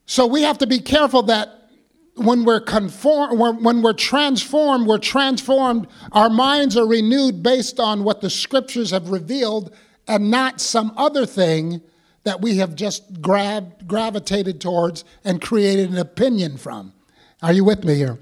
So 0.06 0.26
we 0.26 0.42
have 0.44 0.58
to 0.60 0.68
be 0.68 0.80
careful 0.80 1.24
that 1.24 1.70
when 2.16 2.44
we're 2.44 2.62
conform, 2.62 3.38
when 3.38 3.82
we're 3.82 3.94
transformed, 3.94 4.88
we're 4.88 4.98
transformed. 4.98 5.88
Our 6.12 6.30
minds 6.30 6.76
are 6.76 6.88
renewed 6.88 7.44
based 7.44 7.80
on 7.80 8.04
what 8.04 8.22
the 8.22 8.30
scriptures 8.30 8.92
have 8.92 9.10
revealed, 9.10 9.74
and 10.08 10.30
not 10.32 10.60
some 10.60 10.92
other 10.98 11.26
thing 11.26 11.82
that 12.24 12.42
we 12.42 12.58
have 12.58 12.76
just 12.76 13.22
grabbed, 13.22 13.88
gravitated 13.88 14.60
towards, 14.60 15.06
and 15.24 15.42
created 15.42 15.90
an 15.92 15.98
opinion 15.98 16.58
from. 16.58 16.94
Are 17.42 17.54
you 17.54 17.64
with 17.64 17.86
me 17.86 17.96
here? 17.96 18.20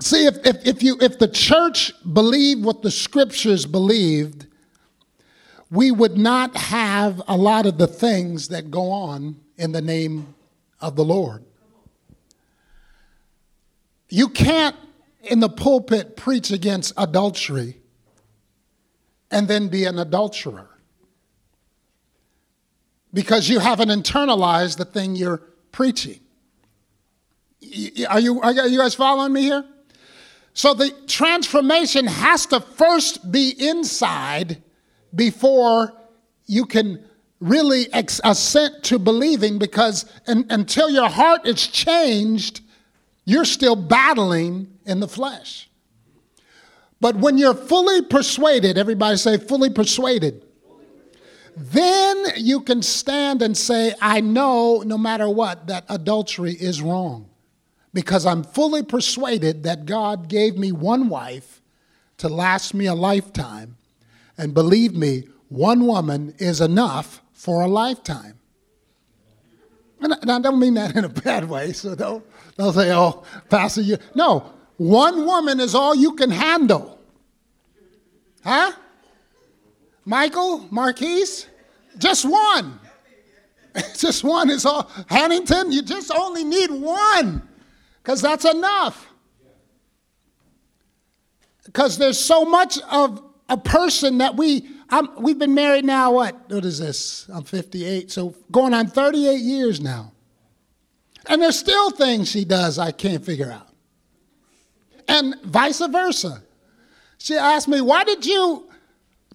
See, 0.00 0.26
if, 0.26 0.44
if, 0.46 0.66
if, 0.66 0.82
you, 0.82 0.96
if 1.00 1.18
the 1.18 1.28
church 1.28 1.92
believed 2.12 2.64
what 2.64 2.82
the 2.82 2.90
scriptures 2.90 3.66
believed, 3.66 4.46
we 5.70 5.90
would 5.90 6.16
not 6.16 6.56
have 6.56 7.22
a 7.28 7.36
lot 7.36 7.66
of 7.66 7.76
the 7.76 7.86
things 7.86 8.48
that 8.48 8.70
go 8.70 8.90
on 8.90 9.36
in 9.56 9.72
the 9.72 9.82
name 9.82 10.34
of 10.80 10.96
the 10.96 11.04
Lord. 11.04 11.44
You 14.08 14.28
can't, 14.28 14.74
in 15.22 15.40
the 15.40 15.50
pulpit, 15.50 16.16
preach 16.16 16.50
against 16.50 16.94
adultery 16.96 17.76
and 19.30 19.46
then 19.46 19.68
be 19.68 19.84
an 19.84 19.98
adulterer 19.98 20.68
because 23.12 23.48
you 23.50 23.58
haven't 23.58 23.90
internalized 23.90 24.78
the 24.78 24.86
thing 24.86 25.14
you're 25.14 25.42
preaching. 25.72 26.20
Are 28.08 28.18
you, 28.18 28.40
are 28.40 28.52
you 28.52 28.78
guys 28.78 28.94
following 28.94 29.34
me 29.34 29.42
here? 29.42 29.64
So 30.52 30.74
the 30.74 30.90
transformation 31.06 32.06
has 32.06 32.46
to 32.46 32.60
first 32.60 33.30
be 33.30 33.54
inside 33.58 34.62
before 35.14 35.94
you 36.46 36.66
can 36.66 37.04
really 37.40 37.92
ex- 37.92 38.20
assent 38.24 38.82
to 38.84 38.98
believing 38.98 39.58
because 39.58 40.04
in, 40.26 40.46
until 40.50 40.90
your 40.90 41.08
heart 41.08 41.46
is 41.46 41.66
changed, 41.66 42.60
you're 43.24 43.44
still 43.44 43.76
battling 43.76 44.78
in 44.84 45.00
the 45.00 45.08
flesh. 45.08 45.70
But 47.00 47.16
when 47.16 47.38
you're 47.38 47.54
fully 47.54 48.02
persuaded, 48.02 48.76
everybody 48.76 49.16
say 49.16 49.38
fully 49.38 49.70
persuaded. 49.70 50.44
then 51.56 52.24
you 52.36 52.60
can 52.60 52.82
stand 52.82 53.42
and 53.42 53.56
say, 53.56 53.94
I 54.00 54.20
know 54.20 54.82
no 54.84 54.98
matter 54.98 55.28
what 55.28 55.66
that 55.68 55.84
adultery 55.88 56.52
is 56.52 56.82
wrong 56.82 57.29
because 57.92 58.26
I'm 58.26 58.44
fully 58.44 58.82
persuaded 58.82 59.64
that 59.64 59.86
God 59.86 60.28
gave 60.28 60.56
me 60.56 60.72
one 60.72 61.08
wife 61.08 61.60
to 62.18 62.28
last 62.28 62.74
me 62.74 62.86
a 62.86 62.94
lifetime. 62.94 63.76
And 64.38 64.54
believe 64.54 64.94
me, 64.94 65.24
one 65.48 65.86
woman 65.86 66.34
is 66.38 66.60
enough 66.60 67.22
for 67.32 67.62
a 67.62 67.66
lifetime. 67.66 68.38
And 70.00 70.14
I 70.30 70.38
don't 70.38 70.58
mean 70.58 70.74
that 70.74 70.96
in 70.96 71.04
a 71.04 71.08
bad 71.08 71.48
way, 71.48 71.72
so 71.72 71.94
don't, 71.94 72.24
don't 72.56 72.72
say, 72.72 72.92
oh, 72.94 73.22
Pastor, 73.50 73.82
you. 73.82 73.98
No, 74.14 74.50
one 74.78 75.26
woman 75.26 75.60
is 75.60 75.74
all 75.74 75.94
you 75.94 76.12
can 76.14 76.30
handle. 76.30 76.98
Huh? 78.42 78.72
Michael, 80.06 80.66
Marquise? 80.70 81.46
Just 81.98 82.24
one. 82.24 82.78
just 83.98 84.24
one 84.24 84.48
is 84.48 84.64
all. 84.64 84.84
Hannington, 85.10 85.70
you 85.70 85.82
just 85.82 86.10
only 86.10 86.44
need 86.44 86.70
one 86.70 87.46
because 88.10 88.22
that's 88.22 88.44
enough. 88.44 89.06
Because 91.64 91.96
there's 91.96 92.18
so 92.18 92.44
much 92.44 92.76
of 92.90 93.22
a 93.48 93.56
person 93.56 94.18
that 94.18 94.34
we, 94.34 94.68
I'm, 94.88 95.22
we've 95.22 95.38
been 95.38 95.54
married 95.54 95.84
now, 95.84 96.14
what? 96.14 96.50
What 96.50 96.64
is 96.64 96.80
this? 96.80 97.28
I'm 97.32 97.44
58, 97.44 98.10
so 98.10 98.34
going 98.50 98.74
on 98.74 98.88
38 98.88 99.36
years 99.36 99.80
now. 99.80 100.10
And 101.28 101.40
there's 101.40 101.56
still 101.56 101.92
things 101.92 102.28
she 102.28 102.44
does 102.44 102.80
I 102.80 102.90
can't 102.90 103.24
figure 103.24 103.52
out. 103.52 103.68
And 105.06 105.40
vice 105.44 105.78
versa. 105.78 106.42
She 107.18 107.36
asked 107.36 107.68
me, 107.68 107.80
Why 107.80 108.02
did 108.02 108.26
you 108.26 108.68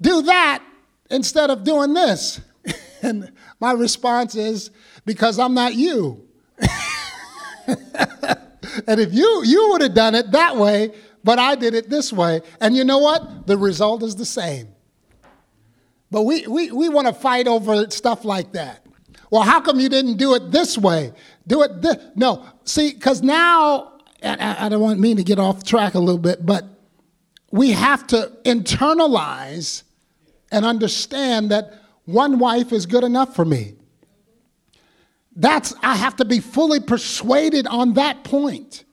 do 0.01 0.22
that 0.24 0.62
instead 1.10 1.50
of 1.50 1.63
doing 1.63 1.94
this? 1.94 2.41
And 3.01 3.32
my 3.62 3.72
response 3.72 4.36
is, 4.36 4.70
Because 5.05 5.39
I'm 5.39 5.53
not 5.53 5.75
you. 5.75 6.27
and 8.88 9.00
if 9.00 9.13
you 9.13 9.44
you 9.44 9.70
would 9.72 9.82
have 9.82 9.94
done 9.94 10.15
it 10.15 10.32
that 10.32 10.55
way, 10.55 10.91
but 11.24 11.39
I 11.39 11.55
did 11.55 11.74
it 11.74 11.89
this 11.89 12.13
way, 12.13 12.41
and 12.62 12.75
you 12.75 12.84
know 12.84 13.00
what? 13.00 13.48
The 13.48 13.58
result 13.58 14.03
is 14.03 14.15
the 14.15 14.25
same. 14.25 14.67
But 16.12 16.24
we 16.24 16.48
we, 16.48 16.72
we 16.72 16.89
want 16.89 17.08
to 17.08 17.13
fight 17.13 17.48
over 17.48 17.89
stuff 17.89 18.25
like 18.25 18.53
that. 18.53 18.86
Well, 19.32 19.41
how 19.41 19.60
come 19.60 19.79
you 19.79 19.89
didn't 19.89 20.17
do 20.17 20.36
it 20.36 20.51
this 20.51 20.77
way? 20.77 21.13
Do 21.48 21.63
it 21.63 21.82
this 21.82 21.98
no. 22.15 22.46
See, 22.63 22.94
because 22.94 23.22
now 23.22 23.94
I, 24.24 24.65
I 24.65 24.70
don't 24.70 24.82
want 24.82 25.00
me 25.00 25.15
to 25.15 25.24
get 25.24 25.39
off 25.39 25.63
track 25.63 25.94
a 25.96 26.00
little 26.00 26.20
bit, 26.20 26.46
but 26.46 26.65
we 27.51 27.72
have 27.72 28.05
to 28.08 28.32
internalize 28.44 29.84
and 30.51 30.65
understand 30.65 31.51
that 31.51 31.74
one 32.05 32.39
wife 32.39 32.72
is 32.72 32.86
good 32.86 33.03
enough 33.03 33.36
for 33.36 33.46
me. 33.46 33.75
That's, 35.36 35.74
I 35.82 35.96
have 35.96 36.15
to 36.18 36.25
be 36.25 36.39
fully 36.39 36.80
persuaded 36.80 37.68
on 37.68 37.94
that 37.94 38.24
point. 38.24 38.86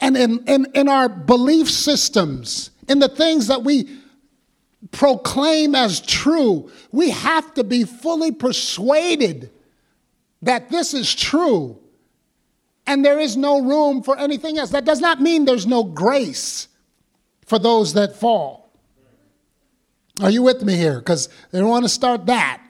And 0.00 0.16
in, 0.16 0.44
in, 0.46 0.66
in 0.74 0.88
our 0.88 1.08
belief 1.08 1.70
systems, 1.70 2.70
in 2.88 2.98
the 2.98 3.08
things 3.08 3.48
that 3.48 3.62
we 3.62 3.98
proclaim 4.90 5.74
as 5.74 6.00
true, 6.00 6.70
we 6.90 7.10
have 7.10 7.54
to 7.54 7.64
be 7.64 7.84
fully 7.84 8.32
persuaded 8.32 9.50
that 10.42 10.70
this 10.70 10.94
is 10.94 11.14
true. 11.14 11.78
And 12.86 13.04
there 13.04 13.20
is 13.20 13.36
no 13.36 13.62
room 13.62 14.02
for 14.02 14.18
anything 14.18 14.58
else. 14.58 14.70
That 14.70 14.84
does 14.84 15.00
not 15.00 15.20
mean 15.20 15.44
there's 15.44 15.66
no 15.66 15.84
grace 15.84 16.66
for 17.46 17.58
those 17.58 17.94
that 17.94 18.16
fall. 18.16 18.70
Are 20.20 20.30
you 20.30 20.42
with 20.42 20.62
me 20.62 20.76
here? 20.76 20.98
Because 20.98 21.28
they 21.50 21.60
don't 21.60 21.68
want 21.68 21.84
to 21.84 21.88
start 21.88 22.26
that. 22.26 22.60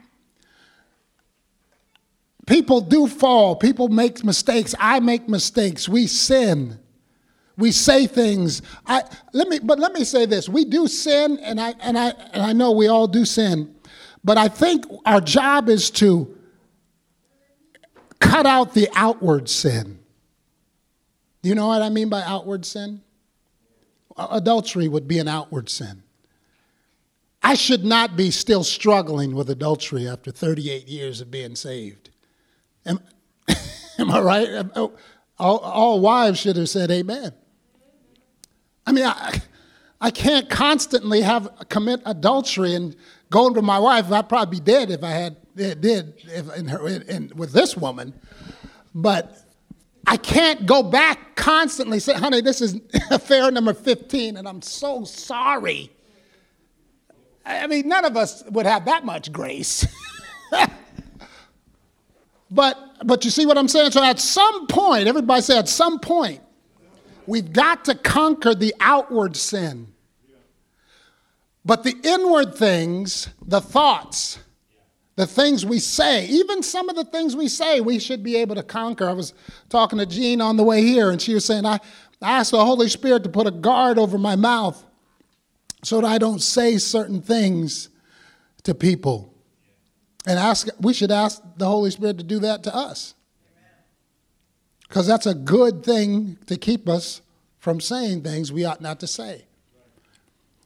People 2.53 2.81
do 2.81 3.07
fall. 3.07 3.55
People 3.55 3.87
make 3.87 4.23
mistakes. 4.23 4.75
I 4.77 4.99
make 4.99 5.27
mistakes. 5.27 5.89
We 5.89 6.05
sin. 6.05 6.77
We 7.57 7.71
say 7.71 8.05
things. 8.05 8.61
I 8.85 9.01
let 9.33 9.47
me 9.47 9.57
but 9.57 9.79
let 9.79 9.91
me 9.91 10.03
say 10.03 10.27
this. 10.27 10.47
We 10.47 10.63
do 10.63 10.85
sin 10.85 11.39
and 11.39 11.59
I 11.59 11.73
and 11.81 11.97
I 11.97 12.09
and 12.31 12.43
I 12.43 12.53
know 12.53 12.69
we 12.73 12.87
all 12.87 13.07
do 13.07 13.25
sin. 13.25 13.73
But 14.23 14.37
I 14.37 14.49
think 14.49 14.85
our 15.03 15.19
job 15.19 15.67
is 15.67 15.89
to 15.91 16.37
cut 18.19 18.45
out 18.45 18.75
the 18.75 18.87
outward 18.93 19.49
sin. 19.49 19.97
Do 21.41 21.49
You 21.49 21.55
know 21.55 21.69
what 21.69 21.81
I 21.81 21.89
mean 21.89 22.09
by 22.09 22.21
outward 22.21 22.67
sin? 22.67 23.01
Adultery 24.15 24.87
would 24.87 25.07
be 25.07 25.17
an 25.17 25.27
outward 25.27 25.69
sin. 25.69 26.03
I 27.41 27.55
should 27.55 27.83
not 27.83 28.15
be 28.15 28.29
still 28.29 28.63
struggling 28.63 29.33
with 29.33 29.49
adultery 29.49 30.07
after 30.07 30.29
38 30.29 30.87
years 30.87 31.19
of 31.19 31.31
being 31.31 31.55
saved. 31.55 32.11
Am, 32.85 32.99
am 33.99 34.11
I 34.11 34.19
right? 34.19 34.47
Oh, 34.75 34.93
all, 35.39 35.59
all, 35.59 35.99
wives 35.99 36.39
should 36.39 36.55
have 36.57 36.69
said 36.69 36.91
amen. 36.91 37.33
I 38.85 38.91
mean, 38.91 39.05
I, 39.05 39.41
I 39.99 40.11
can't 40.11 40.49
constantly 40.49 41.21
have 41.21 41.49
commit 41.69 42.01
adultery 42.05 42.75
and 42.75 42.95
go 43.29 43.49
to 43.49 43.61
my 43.61 43.79
wife. 43.79 44.11
I'd 44.11 44.29
probably 44.29 44.59
be 44.59 44.63
dead 44.63 44.91
if 44.91 45.03
I 45.03 45.11
had 45.11 45.37
did 45.55 46.13
if 46.25 46.55
in 46.55 46.67
her, 46.67 46.87
in, 46.87 47.31
with 47.35 47.51
this 47.51 47.77
woman. 47.77 48.13
But 48.93 49.37
I 50.05 50.17
can't 50.17 50.65
go 50.65 50.83
back 50.83 51.35
constantly 51.35 51.99
say, 51.99 52.13
honey, 52.13 52.41
this 52.41 52.61
is 52.61 52.79
affair 53.11 53.49
number 53.51 53.73
15, 53.73 54.37
and 54.37 54.47
I'm 54.47 54.61
so 54.61 55.03
sorry. 55.03 55.91
I 57.45 57.67
mean, 57.67 57.87
none 57.87 58.05
of 58.05 58.15
us 58.15 58.43
would 58.49 58.65
have 58.65 58.85
that 58.85 59.05
much 59.05 59.31
grace. 59.31 59.85
but 62.53 62.77
but 63.03 63.25
you 63.25 63.31
see 63.31 63.45
what 63.45 63.57
I'm 63.57 63.67
saying? 63.67 63.91
So 63.91 64.03
at 64.03 64.19
some 64.19 64.67
point, 64.67 65.07
everybody 65.07 65.41
say 65.41 65.57
at 65.57 65.67
some 65.67 65.99
point, 65.99 66.39
we've 67.25 67.51
got 67.51 67.85
to 67.85 67.95
conquer 67.95 68.53
the 68.53 68.73
outward 68.79 69.35
sin. 69.35 69.87
But 71.65 71.83
the 71.83 71.95
inward 72.03 72.55
things, 72.55 73.29
the 73.45 73.59
thoughts, 73.61 74.37
the 75.15 75.25
things 75.25 75.65
we 75.65 75.79
say, 75.79 76.27
even 76.27 76.61
some 76.61 76.89
of 76.89 76.95
the 76.95 77.05
things 77.05 77.35
we 77.35 77.47
say, 77.47 77.79
we 77.81 77.99
should 77.99 78.21
be 78.21 78.35
able 78.35 78.55
to 78.55 78.63
conquer. 78.63 79.09
I 79.09 79.13
was 79.13 79.33
talking 79.69 79.97
to 79.99 80.05
Jean 80.05 80.41
on 80.41 80.57
the 80.57 80.63
way 80.63 80.81
here, 80.81 81.09
and 81.09 81.21
she 81.21 81.33
was 81.33 81.45
saying, 81.45 81.65
I, 81.65 81.79
I 82.21 82.39
asked 82.39 82.51
the 82.51 82.63
Holy 82.63 82.89
Spirit 82.89 83.23
to 83.23 83.29
put 83.29 83.47
a 83.47 83.51
guard 83.51 83.97
over 83.97 84.17
my 84.17 84.35
mouth 84.35 84.83
so 85.83 86.01
that 86.01 86.07
I 86.07 86.17
don't 86.17 86.41
say 86.41 86.77
certain 86.77 87.21
things 87.21 87.89
to 88.63 88.75
people. 88.75 89.32
And 90.25 90.39
ask, 90.39 90.67
we 90.79 90.93
should 90.93 91.11
ask 91.11 91.41
the 91.57 91.65
Holy 91.65 91.91
Spirit 91.91 92.17
to 92.17 92.23
do 92.23 92.39
that 92.39 92.63
to 92.63 92.75
us. 92.75 93.13
Because 94.87 95.07
that's 95.07 95.25
a 95.25 95.33
good 95.33 95.83
thing 95.83 96.37
to 96.47 96.55
keep 96.55 96.87
us 96.87 97.21
from 97.59 97.81
saying 97.81 98.21
things 98.21 98.51
we 98.51 98.63
ought 98.63 98.81
not 98.81 98.99
to 98.99 99.07
say. 99.07 99.45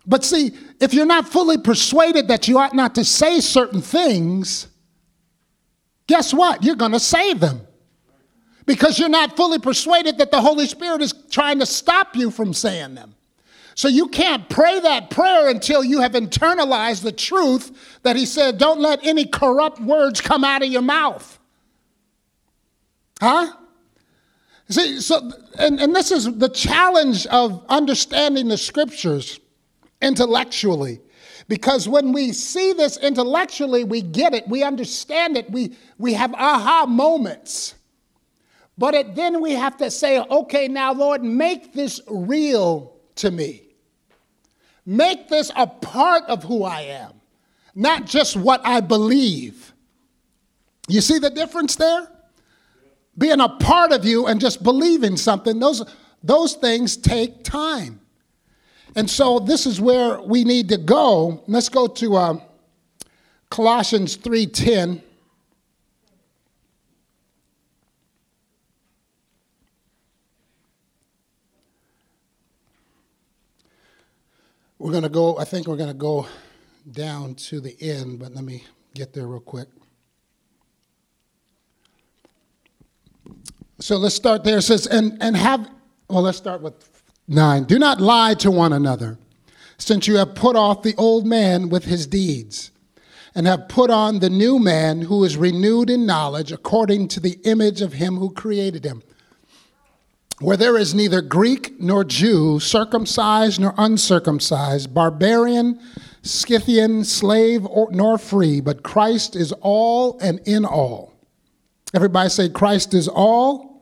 But 0.06 0.24
see, 0.24 0.52
if 0.80 0.94
you're 0.94 1.06
not 1.06 1.28
fully 1.28 1.58
persuaded 1.58 2.30
that 2.30 2.48
you 2.48 2.58
ought 2.58 2.74
not 2.74 2.96
to 2.96 3.04
say 3.04 3.40
certain 3.42 3.82
things, 3.82 4.68
guess 6.08 6.34
what? 6.34 6.64
You're 6.64 6.76
going 6.76 6.94
to 6.94 7.00
say 7.00 7.34
them. 7.34 7.62
Because 8.66 9.00
you're 9.00 9.10
not 9.10 9.36
fully 9.36 9.60
persuaded 9.60 10.18
that 10.18 10.32
the 10.32 10.42
Holy 10.42 10.68
Spirit 10.68 11.02
is 11.02 11.14
trying 11.30 11.60
to 11.60 11.66
stop 11.66 12.16
you 12.16 12.32
from 12.32 12.54
saying 12.54 12.96
them. 12.96 13.16
So 13.78 13.88
you 13.88 14.08
can't 14.08 14.50
pray 14.50 14.80
that 14.80 15.12
prayer 15.12 15.50
until 15.50 15.84
you 15.84 16.02
have 16.02 16.14
internalized 16.14 17.04
the 17.04 17.12
truth 17.12 18.00
that 18.02 18.16
He 18.16 18.26
said, 18.26 18.58
don't 18.58 18.80
let 18.80 19.06
any 19.06 19.24
corrupt 19.24 19.80
words 19.80 20.20
come 20.20 20.44
out 20.44 20.64
of 20.64 20.70
your 20.70 20.82
mouth. 20.82 21.38
Huh? 23.22 23.54
See, 24.68 25.00
so, 25.00 25.32
and, 25.60 25.80
and 25.80 25.96
this 25.96 26.10
is 26.10 26.26
the 26.26 26.50
challenge 26.50 27.28
of 27.28 27.64
understanding 27.70 28.48
the 28.48 28.58
scriptures 28.58 29.40
intellectually. 30.02 31.00
Because 31.48 31.88
when 31.88 32.14
we 32.14 32.34
see 32.34 32.74
this 32.74 32.98
intellectually, 32.98 33.84
we 33.84 34.02
get 34.02 34.34
it, 34.34 34.48
we 34.48 34.64
understand 34.64 35.38
it, 35.38 35.52
we, 35.52 35.78
we 36.00 36.14
have 36.14 36.34
aha 36.34 36.88
moments. 36.88 37.76
But 38.76 38.96
it, 38.96 39.14
then 39.14 39.40
we 39.40 39.52
have 39.52 39.78
to 39.78 39.92
say, 39.92 40.20
okay, 40.20 40.68
now, 40.68 40.94
Lord, 40.94 41.24
make 41.24 41.74
this 41.74 42.02
real 42.08 42.96
to 43.18 43.30
me. 43.30 43.67
Make 44.90 45.28
this 45.28 45.52
a 45.54 45.68
part 45.68 46.24
of 46.30 46.46
who 46.46 46.64
I 46.64 46.80
am, 46.84 47.12
not 47.76 48.06
just 48.06 48.38
what 48.38 48.66
I 48.66 48.80
believe. 48.80 49.74
You 50.88 51.02
see 51.02 51.20
the 51.20 51.30
difference 51.30 51.76
there? 51.76 52.08
Being 53.18 53.42
a 53.42 53.50
part 53.50 53.92
of 53.92 54.06
you 54.06 54.28
and 54.28 54.40
just 54.40 54.64
believing 54.64 55.18
something, 55.18 55.60
those, 55.60 55.84
those 56.24 56.54
things 56.54 56.96
take 56.96 57.44
time. 57.44 58.00
And 58.96 59.10
so 59.10 59.40
this 59.40 59.66
is 59.66 59.82
where 59.82 60.22
we 60.22 60.46
need 60.46 60.70
to 60.70 60.78
go. 60.78 61.44
Let's 61.48 61.68
go 61.68 61.88
to 61.88 62.16
uh, 62.16 62.40
Colossians 63.50 64.18
3:10. 64.18 65.02
We're 74.80 74.92
going 74.92 75.04
to 75.04 75.10
go, 75.10 75.38
I 75.38 75.44
think 75.44 75.68
we're 75.68 75.78
going 75.78 75.90
to 75.90 75.96
go 75.96 76.28
down 76.92 77.34
to 77.36 77.60
the 77.60 77.76
end, 77.82 78.20
but 78.20 78.36
let 78.36 78.44
me 78.44 78.64
get 78.94 79.12
there 79.12 79.28
real 79.28 79.40
quick. 79.40 79.68
So 83.80 83.98
let's 83.98 84.16
start 84.16 84.44
there. 84.44 84.60
It 84.60 84.64
says, 84.64 84.88
and, 84.88 85.18
and 85.20 85.36
have, 85.36 85.70
well, 86.10 86.22
let's 86.22 86.38
start 86.38 86.62
with 86.62 86.74
nine. 87.28 87.64
Do 87.64 87.80
not 87.80 88.00
lie 88.00 88.36
to 88.36 88.52
one 88.52 88.74
another, 88.74 89.18
since 89.78 90.08
you 90.08 90.16
have 90.16 90.36
put 90.36 90.56
off 90.56 90.84
the 90.84 90.96
old 90.98 91.26
man 91.26 91.70
with 91.70 91.86
his 91.86 92.08
deeds, 92.08 92.72
and 93.36 93.46
have 93.46 93.68
put 93.68 93.90
on 93.90 94.20
the 94.20 94.30
new 94.30 94.58
man 94.58 95.02
who 95.02 95.24
is 95.24 95.38
renewed 95.38 95.90
in 95.90 96.06
knowledge 96.06 96.52
according 96.52 97.08
to 97.10 97.20
the 97.20 97.40
image 97.44 97.82
of 97.82 97.94
him 97.94 98.18
who 98.18 98.32
created 98.32 98.84
him. 98.84 99.04
Where 100.40 100.58
there 100.58 100.78
is 100.78 100.94
neither 100.94 101.22
Greek 101.22 101.80
nor 101.80 102.04
Jew, 102.04 102.60
circumcised 102.60 103.60
nor 103.60 103.74
uncircumcised, 103.78 104.94
barbarian, 104.94 105.80
Scythian, 106.22 107.04
slave 107.04 107.66
or, 107.66 107.88
nor 107.92 108.18
free, 108.18 108.62
but 108.62 108.84
Christ 108.84 109.36
is 109.36 109.52
all 109.62 110.20
and 110.20 110.40
in 110.46 110.64
all. 110.64 111.14
Everybody 111.94 112.30
say, 112.30 112.50
Christ 112.50 112.94
is 112.94 113.08
all 113.08 113.82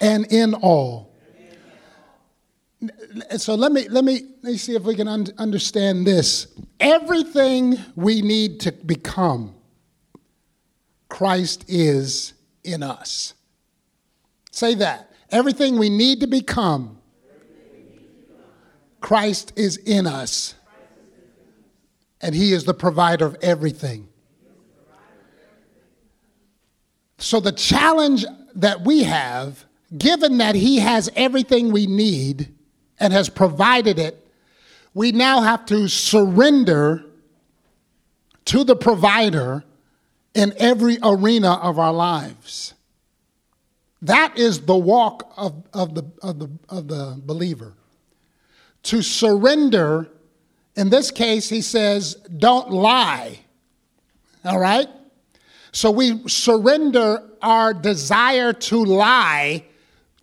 and 0.00 0.30
in 0.30 0.52
all. 0.54 1.14
So 3.38 3.54
let 3.54 3.72
me, 3.72 3.88
let 3.88 4.04
me, 4.04 4.20
let 4.42 4.52
me 4.52 4.56
see 4.58 4.74
if 4.74 4.82
we 4.82 4.94
can 4.94 5.08
un- 5.08 5.26
understand 5.38 6.06
this. 6.06 6.48
Everything 6.78 7.76
we 7.96 8.20
need 8.20 8.60
to 8.60 8.72
become, 8.72 9.54
Christ 11.08 11.64
is 11.68 12.34
in 12.62 12.82
us. 12.82 13.34
Say 14.50 14.74
that. 14.76 15.07
Everything 15.30 15.78
we 15.78 15.90
need 15.90 16.20
to 16.20 16.26
become, 16.26 16.98
Christ 19.00 19.52
is 19.56 19.76
in 19.76 20.06
us. 20.06 20.54
And 22.20 22.34
He 22.34 22.52
is 22.52 22.64
the 22.64 22.74
provider 22.74 23.26
of 23.26 23.36
everything. 23.42 24.08
So, 27.18 27.40
the 27.40 27.52
challenge 27.52 28.24
that 28.54 28.82
we 28.82 29.04
have, 29.04 29.64
given 29.96 30.38
that 30.38 30.54
He 30.54 30.78
has 30.78 31.10
everything 31.14 31.72
we 31.72 31.86
need 31.86 32.54
and 32.98 33.12
has 33.12 33.28
provided 33.28 33.98
it, 33.98 34.24
we 34.94 35.12
now 35.12 35.42
have 35.42 35.66
to 35.66 35.88
surrender 35.88 37.04
to 38.46 38.64
the 38.64 38.74
provider 38.74 39.62
in 40.34 40.54
every 40.56 40.98
arena 41.02 41.54
of 41.54 41.78
our 41.78 41.92
lives. 41.92 42.74
That 44.02 44.38
is 44.38 44.60
the 44.60 44.76
walk 44.76 45.32
of, 45.36 45.64
of, 45.72 45.94
the, 45.94 46.04
of, 46.22 46.38
the, 46.38 46.50
of 46.68 46.88
the 46.88 47.20
believer. 47.24 47.74
To 48.84 49.02
surrender, 49.02 50.08
in 50.76 50.90
this 50.90 51.10
case, 51.10 51.48
he 51.48 51.60
says, 51.60 52.14
don't 52.14 52.70
lie. 52.70 53.40
All 54.44 54.58
right? 54.58 54.88
So 55.72 55.90
we 55.90 56.26
surrender 56.28 57.22
our 57.42 57.74
desire 57.74 58.52
to 58.52 58.84
lie 58.84 59.64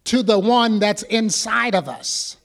to 0.05 0.23
the 0.23 0.39
one 0.39 0.79
that's 0.79 1.03
inside 1.03 1.75
of 1.75 1.89
us. 1.89 2.37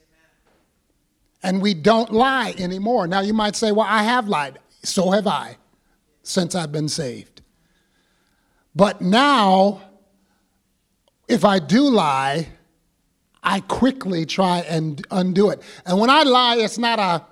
And 1.43 1.61
we 1.61 1.73
don't 1.73 2.11
lie 2.11 2.53
anymore. 2.57 3.07
Now 3.07 3.21
you 3.21 3.33
might 3.33 3.55
say, 3.55 3.71
well, 3.71 3.87
I 3.87 4.03
have 4.03 4.27
lied. 4.27 4.59
So 4.83 5.11
have 5.11 5.27
I 5.27 5.57
since 6.23 6.55
I've 6.55 6.71
been 6.71 6.89
saved. 6.89 7.41
But 8.75 9.01
now, 9.01 9.81
if 11.31 11.45
I 11.45 11.59
do 11.59 11.83
lie, 11.83 12.49
I 13.41 13.61
quickly 13.61 14.25
try 14.25 14.59
and 14.59 15.03
undo 15.09 15.49
it. 15.49 15.61
And 15.85 15.99
when 15.99 16.09
I 16.09 16.23
lie, 16.23 16.57
it's 16.57 16.77
not 16.77 16.99
a, 16.99 17.25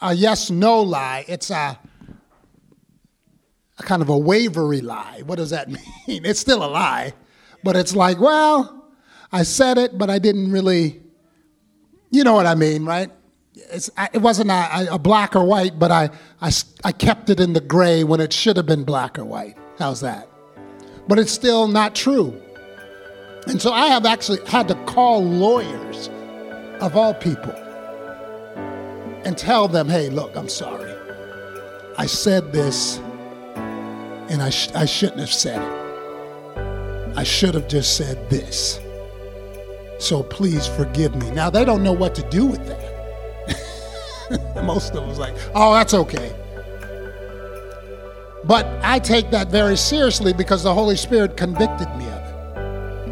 a 0.00 0.12
yes 0.12 0.50
no 0.50 0.80
lie, 0.82 1.24
it's 1.26 1.50
a 1.50 1.78
a 3.78 3.82
kind 3.82 4.02
of 4.02 4.10
a 4.10 4.18
wavery 4.18 4.82
lie. 4.82 5.22
What 5.24 5.36
does 5.36 5.50
that 5.50 5.68
mean? 6.06 6.24
It's 6.24 6.40
still 6.40 6.62
a 6.62 6.68
lie, 6.68 7.14
but 7.64 7.74
it's 7.74 7.96
like, 7.96 8.20
well, 8.20 8.84
I 9.32 9.44
said 9.44 9.78
it, 9.78 9.96
but 9.96 10.10
I 10.10 10.18
didn't 10.18 10.52
really, 10.52 11.00
you 12.10 12.22
know 12.22 12.34
what 12.34 12.46
I 12.46 12.54
mean, 12.54 12.84
right? 12.84 13.10
It's, 13.54 13.90
it 14.12 14.20
wasn't 14.20 14.50
a, 14.50 14.94
a 14.94 14.98
black 14.98 15.34
or 15.34 15.44
white, 15.44 15.78
but 15.78 15.90
I, 15.90 16.10
I, 16.42 16.52
I 16.84 16.92
kept 16.92 17.30
it 17.30 17.40
in 17.40 17.54
the 17.54 17.60
gray 17.60 18.04
when 18.04 18.20
it 18.20 18.32
should 18.32 18.58
have 18.58 18.66
been 18.66 18.84
black 18.84 19.18
or 19.18 19.24
white. 19.24 19.56
How's 19.78 20.00
that? 20.02 20.28
But 21.08 21.18
it's 21.18 21.32
still 21.32 21.66
not 21.66 21.94
true. 21.94 22.40
And 23.46 23.60
so 23.60 23.72
I 23.72 23.86
have 23.86 24.06
actually 24.06 24.44
had 24.46 24.68
to 24.68 24.74
call 24.84 25.24
lawyers 25.24 26.08
of 26.80 26.96
all 26.96 27.14
people 27.14 27.52
and 29.24 29.36
tell 29.36 29.68
them, 29.68 29.88
hey, 29.88 30.08
look, 30.10 30.36
I'm 30.36 30.48
sorry. 30.48 30.92
I 31.98 32.06
said 32.06 32.52
this 32.52 32.98
and 34.28 34.42
I, 34.42 34.50
sh- 34.50 34.70
I 34.74 34.84
shouldn't 34.86 35.20
have 35.20 35.32
said 35.32 35.60
it. 35.60 37.16
I 37.16 37.24
should 37.24 37.54
have 37.54 37.68
just 37.68 37.96
said 37.96 38.30
this. 38.30 38.80
So 39.98 40.22
please 40.22 40.66
forgive 40.66 41.14
me. 41.14 41.30
Now, 41.30 41.50
they 41.50 41.64
don't 41.64 41.82
know 41.82 41.92
what 41.92 42.14
to 42.16 42.28
do 42.30 42.46
with 42.46 42.64
that. 42.66 42.82
Most 44.64 44.90
of 44.90 44.94
them 44.96 45.08
was 45.08 45.18
like, 45.18 45.34
oh, 45.54 45.74
that's 45.74 45.94
okay. 45.94 46.34
But 48.44 48.66
I 48.82 48.98
take 48.98 49.30
that 49.30 49.48
very 49.48 49.76
seriously 49.76 50.32
because 50.32 50.62
the 50.62 50.74
Holy 50.74 50.96
Spirit 50.96 51.36
convicted 51.36 51.88
me 51.96 52.06
of 52.06 52.22
it. 52.24 52.31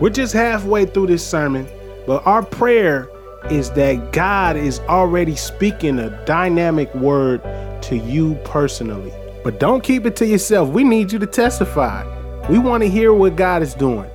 We're 0.00 0.08
just 0.08 0.32
halfway 0.32 0.86
through 0.86 1.08
this 1.08 1.26
sermon, 1.26 1.68
but 2.06 2.26
our 2.26 2.42
prayer 2.42 3.10
is 3.50 3.70
that 3.72 4.12
God 4.12 4.56
is 4.56 4.80
already 4.80 5.36
speaking 5.36 5.98
a 5.98 6.24
dynamic 6.24 6.94
word 6.94 7.42
to 7.82 7.96
you 7.96 8.36
personally. 8.44 9.12
But 9.44 9.60
don't 9.60 9.82
keep 9.82 10.06
it 10.06 10.16
to 10.16 10.26
yourself. 10.26 10.70
We 10.70 10.84
need 10.84 11.12
you 11.12 11.18
to 11.18 11.26
testify. 11.26 12.06
We 12.48 12.58
want 12.58 12.82
to 12.82 12.88
hear 12.88 13.12
what 13.12 13.36
God 13.36 13.62
is 13.62 13.74
doing. 13.74 14.10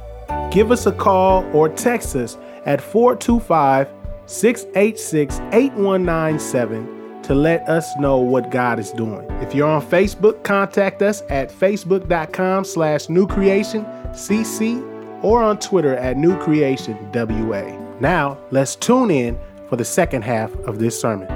Give 0.52 0.72
us 0.72 0.88
a 0.88 0.92
call 0.92 1.44
or 1.56 1.70
text 1.70 2.16
us 2.16 2.36
at 2.66 2.82
425 2.82 3.88
686 4.26 5.40
8197 5.52 7.22
to 7.22 7.36
let 7.36 7.68
us 7.70 7.96
know 7.98 8.18
what 8.18 8.50
God 8.50 8.80
is 8.80 8.92
doing. 8.92 9.24
If 9.42 9.54
you're 9.54 9.70
on 9.70 9.84
Facebook, 9.84 10.44
contact 10.44 11.04
us 11.04 11.22
at 11.30 11.52
facebook.com 11.52 12.66
slash 12.66 13.08
new 13.08 13.28
creation 13.28 13.86
cc 14.14 14.95
or 15.22 15.42
on 15.42 15.60
Twitter 15.60 15.96
at 15.96 16.18
new 16.18 16.38
creation 16.40 16.98
wa. 17.14 17.98
Now, 18.00 18.38
let's 18.52 18.76
tune 18.76 19.12
in 19.12 19.40
for 19.70 19.76
the 19.76 19.86
second 19.86 20.24
half 20.24 20.54
of 20.68 20.80
this 20.80 21.00
sermon. 21.00 21.28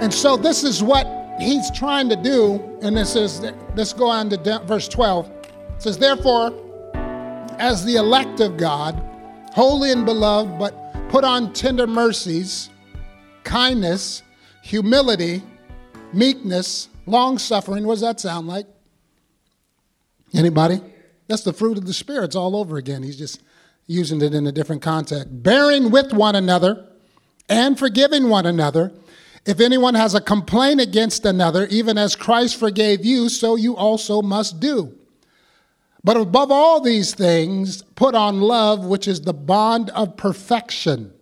And 0.00 0.12
so 0.12 0.36
this 0.36 0.64
is 0.64 0.82
what 0.82 1.06
he's 1.38 1.70
trying 1.72 2.08
to 2.08 2.16
do, 2.16 2.60
and 2.82 2.96
this 2.96 3.16
is, 3.16 3.40
let's 3.76 3.92
go 3.92 4.06
on 4.06 4.30
to 4.30 4.62
verse 4.66 4.88
12. 4.88 5.28
It 5.28 5.52
says, 5.78 5.98
Therefore, 5.98 6.52
as 7.58 7.84
the 7.84 7.96
elect 7.96 8.40
of 8.40 8.56
God, 8.56 9.00
holy 9.52 9.92
and 9.92 10.04
beloved, 10.04 10.58
but 10.58 10.74
put 11.10 11.24
on 11.24 11.52
tender 11.52 11.86
mercies, 11.86 12.70
kindness, 13.44 14.22
humility, 14.62 15.42
meekness, 16.12 16.88
long 17.06 17.38
suffering. 17.38 17.86
What 17.86 17.94
does 17.94 18.02
that 18.02 18.20
sound 18.20 18.46
like? 18.46 18.66
Anybody? 20.34 20.80
That's 21.30 21.42
the 21.42 21.52
fruit 21.52 21.78
of 21.78 21.86
the 21.86 21.92
spirits 21.92 22.34
all 22.34 22.56
over 22.56 22.76
again. 22.76 23.04
He's 23.04 23.16
just 23.16 23.40
using 23.86 24.20
it 24.20 24.34
in 24.34 24.48
a 24.48 24.52
different 24.52 24.82
context. 24.82 25.28
Bearing 25.44 25.92
with 25.92 26.12
one 26.12 26.34
another 26.34 26.88
and 27.48 27.78
forgiving 27.78 28.28
one 28.28 28.46
another. 28.46 28.92
If 29.46 29.60
anyone 29.60 29.94
has 29.94 30.16
a 30.16 30.20
complaint 30.20 30.80
against 30.80 31.24
another, 31.24 31.66
even 31.68 31.96
as 31.98 32.16
Christ 32.16 32.56
forgave 32.56 33.04
you, 33.04 33.28
so 33.28 33.54
you 33.54 33.76
also 33.76 34.22
must 34.22 34.58
do. 34.58 34.92
But 36.02 36.16
above 36.16 36.50
all 36.50 36.80
these 36.80 37.14
things, 37.14 37.82
put 37.94 38.16
on 38.16 38.40
love, 38.40 38.84
which 38.84 39.06
is 39.06 39.20
the 39.20 39.32
bond 39.32 39.90
of 39.90 40.16
perfection. 40.16 41.12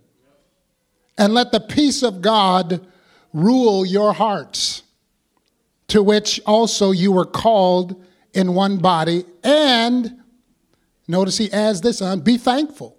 And 1.18 1.34
let 1.34 1.52
the 1.52 1.60
peace 1.60 2.02
of 2.02 2.22
God 2.22 2.86
rule 3.34 3.84
your 3.84 4.14
hearts, 4.14 4.84
to 5.88 6.02
which 6.02 6.40
also 6.46 6.92
you 6.92 7.12
were 7.12 7.26
called 7.26 8.02
in 8.32 8.54
one 8.54 8.78
body. 8.78 9.24
And 9.42 10.20
notice 11.06 11.38
he 11.38 11.52
adds 11.52 11.80
this 11.80 12.02
on 12.02 12.20
be 12.20 12.38
thankful. 12.38 12.96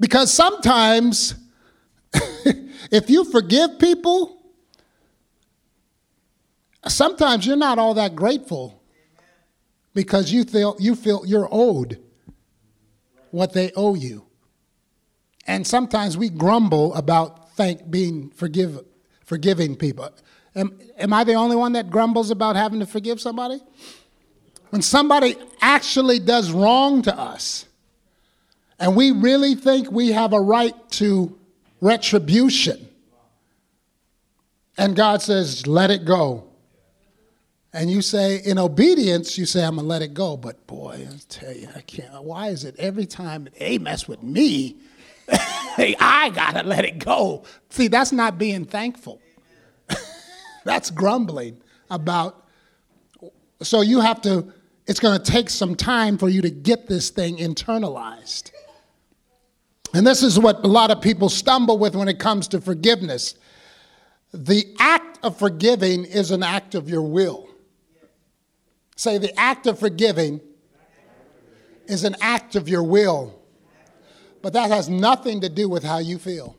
Because 0.00 0.32
sometimes 0.32 1.34
if 2.90 3.08
you 3.08 3.24
forgive 3.24 3.78
people, 3.78 4.42
sometimes 6.88 7.46
you're 7.46 7.56
not 7.56 7.78
all 7.78 7.94
that 7.94 8.16
grateful 8.16 8.82
because 9.94 10.32
you 10.32 10.44
feel 10.44 10.76
you 10.78 10.94
feel 10.96 11.22
you're 11.24 11.48
owed 11.50 12.00
what 13.30 13.52
they 13.52 13.72
owe 13.76 13.94
you. 13.94 14.26
And 15.46 15.66
sometimes 15.66 16.16
we 16.16 16.28
grumble 16.28 16.94
about 16.94 17.52
thank 17.52 17.90
being 17.90 18.30
forgive 18.30 18.80
forgiving 19.24 19.76
people. 19.76 20.10
Am, 20.54 20.78
am 20.98 21.12
I 21.12 21.24
the 21.24 21.34
only 21.34 21.56
one 21.56 21.72
that 21.72 21.90
grumbles 21.90 22.30
about 22.30 22.56
having 22.56 22.80
to 22.80 22.86
forgive 22.86 23.20
somebody? 23.20 23.60
When 24.70 24.82
somebody 24.82 25.36
actually 25.60 26.18
does 26.18 26.50
wrong 26.50 27.02
to 27.02 27.18
us, 27.18 27.66
and 28.78 28.96
we 28.96 29.12
really 29.12 29.54
think 29.54 29.90
we 29.90 30.12
have 30.12 30.32
a 30.32 30.40
right 30.40 30.74
to 30.92 31.38
retribution. 31.80 32.88
And 34.76 34.96
God 34.96 35.22
says, 35.22 35.66
let 35.66 35.90
it 35.90 36.04
go. 36.04 36.48
And 37.72 37.90
you 37.90 38.02
say, 38.02 38.36
in 38.38 38.58
obedience, 38.58 39.38
you 39.38 39.46
say, 39.46 39.64
I'm 39.64 39.76
going 39.76 39.84
to 39.84 39.88
let 39.88 40.02
it 40.02 40.12
go. 40.12 40.36
But 40.36 40.66
boy, 40.66 41.06
I 41.10 41.18
tell 41.28 41.52
you, 41.52 41.68
I 41.74 41.80
can't. 41.80 42.22
Why 42.22 42.48
is 42.48 42.64
it 42.64 42.74
every 42.78 43.06
time 43.06 43.48
they 43.58 43.78
mess 43.78 44.06
with 44.06 44.22
me, 44.22 44.76
hey, 45.76 45.96
I 45.98 46.30
got 46.30 46.52
to 46.54 46.62
let 46.64 46.84
it 46.84 46.98
go? 46.98 47.44
See, 47.70 47.88
that's 47.88 48.12
not 48.12 48.36
being 48.36 48.64
thankful. 48.64 49.21
That's 50.64 50.90
grumbling 50.90 51.60
about. 51.90 52.46
So 53.62 53.80
you 53.80 54.00
have 54.00 54.20
to, 54.22 54.52
it's 54.86 55.00
going 55.00 55.20
to 55.20 55.30
take 55.30 55.50
some 55.50 55.74
time 55.74 56.18
for 56.18 56.28
you 56.28 56.42
to 56.42 56.50
get 56.50 56.88
this 56.88 57.10
thing 57.10 57.36
internalized. 57.36 58.50
And 59.94 60.06
this 60.06 60.22
is 60.22 60.38
what 60.38 60.64
a 60.64 60.68
lot 60.68 60.90
of 60.90 61.00
people 61.02 61.28
stumble 61.28 61.78
with 61.78 61.94
when 61.94 62.08
it 62.08 62.18
comes 62.18 62.48
to 62.48 62.60
forgiveness. 62.60 63.34
The 64.32 64.74
act 64.78 65.18
of 65.22 65.38
forgiving 65.38 66.04
is 66.04 66.30
an 66.30 66.42
act 66.42 66.74
of 66.74 66.88
your 66.88 67.02
will. 67.02 67.48
Say, 68.96 69.18
the 69.18 69.38
act 69.38 69.66
of 69.66 69.78
forgiving 69.78 70.40
is 71.86 72.04
an 72.04 72.16
act 72.20 72.56
of 72.56 72.68
your 72.68 72.82
will, 72.82 73.38
but 74.40 74.52
that 74.54 74.70
has 74.70 74.88
nothing 74.88 75.40
to 75.40 75.48
do 75.48 75.68
with 75.68 75.82
how 75.82 75.98
you 75.98 76.18
feel. 76.18 76.56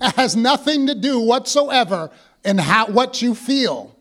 It 0.00 0.14
has 0.16 0.36
nothing 0.36 0.86
to 0.86 0.94
do 0.94 1.20
whatsoever 1.20 2.10
in 2.44 2.58
how, 2.58 2.86
what 2.86 3.22
you 3.22 3.34
feel. 3.34 3.94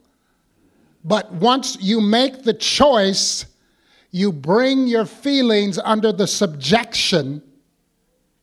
But 1.04 1.32
once 1.32 1.78
you 1.82 2.02
make 2.02 2.44
the 2.44 2.54
choice, 2.54 3.46
you 4.12 4.32
bring 4.32 4.88
your 4.88 5.06
feelings 5.06 5.80
under 5.80 6.12
the 6.12 6.28
subjection 6.28 7.42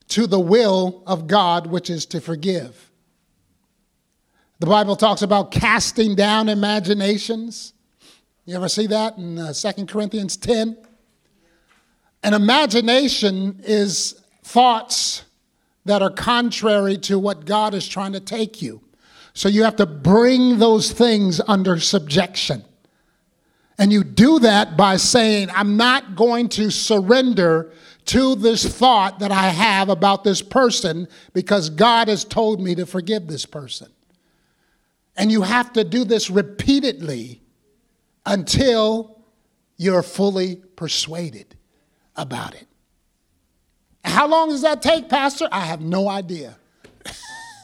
to 0.09 0.27
the 0.27 0.41
will 0.41 1.03
of 1.07 1.27
God, 1.27 1.67
which 1.67 1.91
is 1.91 2.07
to 2.07 2.21
forgive. 2.21 2.91
The 4.61 4.67
Bible 4.67 4.97
talks 4.97 5.23
about 5.23 5.53
casting 5.53 6.17
down 6.17 6.49
imaginations. 6.49 7.75
You 8.45 8.57
ever 8.57 8.69
see 8.69 8.87
that 8.89 9.19
in 9.19 9.39
uh, 9.39 9.53
2 9.53 9.87
Corinthians 9.87 10.37
10? 10.37 10.77
An 12.25 12.35
imagination 12.35 13.61
is 13.63 14.21
thoughts 14.43 15.25
that 15.89 16.03
are 16.03 16.11
contrary 16.11 16.99
to 16.99 17.19
what 17.19 17.47
God 17.47 17.73
is 17.73 17.89
trying 17.89 18.13
to 18.13 18.21
take 18.21 18.61
you. 18.61 18.83
So 19.33 19.49
you 19.49 19.65
have 19.65 19.77
to 19.77 19.87
bring 19.87 20.59
those 20.59 20.93
things 20.93 21.41
under 21.49 21.81
subjection. 21.81 22.63
And 23.79 23.91
you 23.91 24.05
do 24.05 24.39
that 24.41 24.77
by 24.77 24.99
saying, 24.99 25.49
I'm 25.55 25.79
not 25.79 26.15
going 26.15 26.51
to 26.51 26.71
surrender 26.71 27.73
to 28.05 28.35
this 28.35 28.67
thought 28.67 29.21
that 29.21 29.33
I 29.33 29.49
have 29.49 29.89
about 29.89 30.25
this 30.25 30.43
person 30.43 31.09
because 31.33 31.71
God 31.71 32.09
has 32.09 32.23
told 32.23 32.61
me 32.61 32.75
to 32.75 32.85
forgive 32.85 33.27
this 33.27 33.47
person. 33.47 33.89
And 35.17 35.33
you 35.33 35.41
have 35.41 35.73
to 35.73 35.85
do 35.85 36.05
this 36.05 36.29
repeatedly 36.29 37.41
until 38.27 39.23
you're 39.79 40.03
fully 40.03 40.57
persuaded 40.77 41.57
about 42.15 42.55
it. 42.55 42.69
How 44.05 44.27
long 44.27 44.49
does 44.51 44.63
that 44.63 44.83
take, 44.83 45.09
Pastor? 45.09 45.49
I 45.51 45.61
have 45.61 45.81
no 45.81 46.09
idea. 46.09 46.57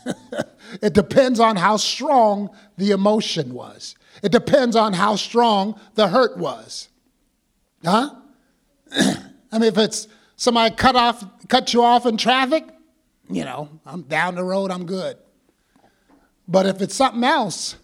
it 0.83 0.93
depends 0.93 1.41
on 1.41 1.57
how 1.57 1.77
strong 1.77 2.51
the 2.77 2.91
emotion 2.91 3.55
was. 3.55 3.95
It 4.23 4.33
depends 4.33 4.77
on 4.77 4.93
how 4.93 5.17
strong 5.17 5.79
the 5.95 6.09
hurt 6.09 6.37
was. 6.37 6.89
Huh? 7.85 8.15
I 8.93 9.59
mean, 9.59 9.65
if 9.65 9.79
it's 9.79 10.09
somebody 10.37 10.75
cut 10.75 10.97
off, 10.97 11.25
cut 11.49 11.73
you 11.75 11.83
off 11.83 12.07
in 12.07 12.17
traffic, 12.17 12.65
you 13.29 13.45
know, 13.45 13.69
I'm 13.87 14.03
down 14.03 14.35
the 14.35 14.45
road, 14.45 14.71
I'm 14.71 14.87
good. 14.87 15.17
But 16.47 16.67
if 16.67 16.83
it's 16.83 16.95
something 16.95 17.25
else, 17.25 17.77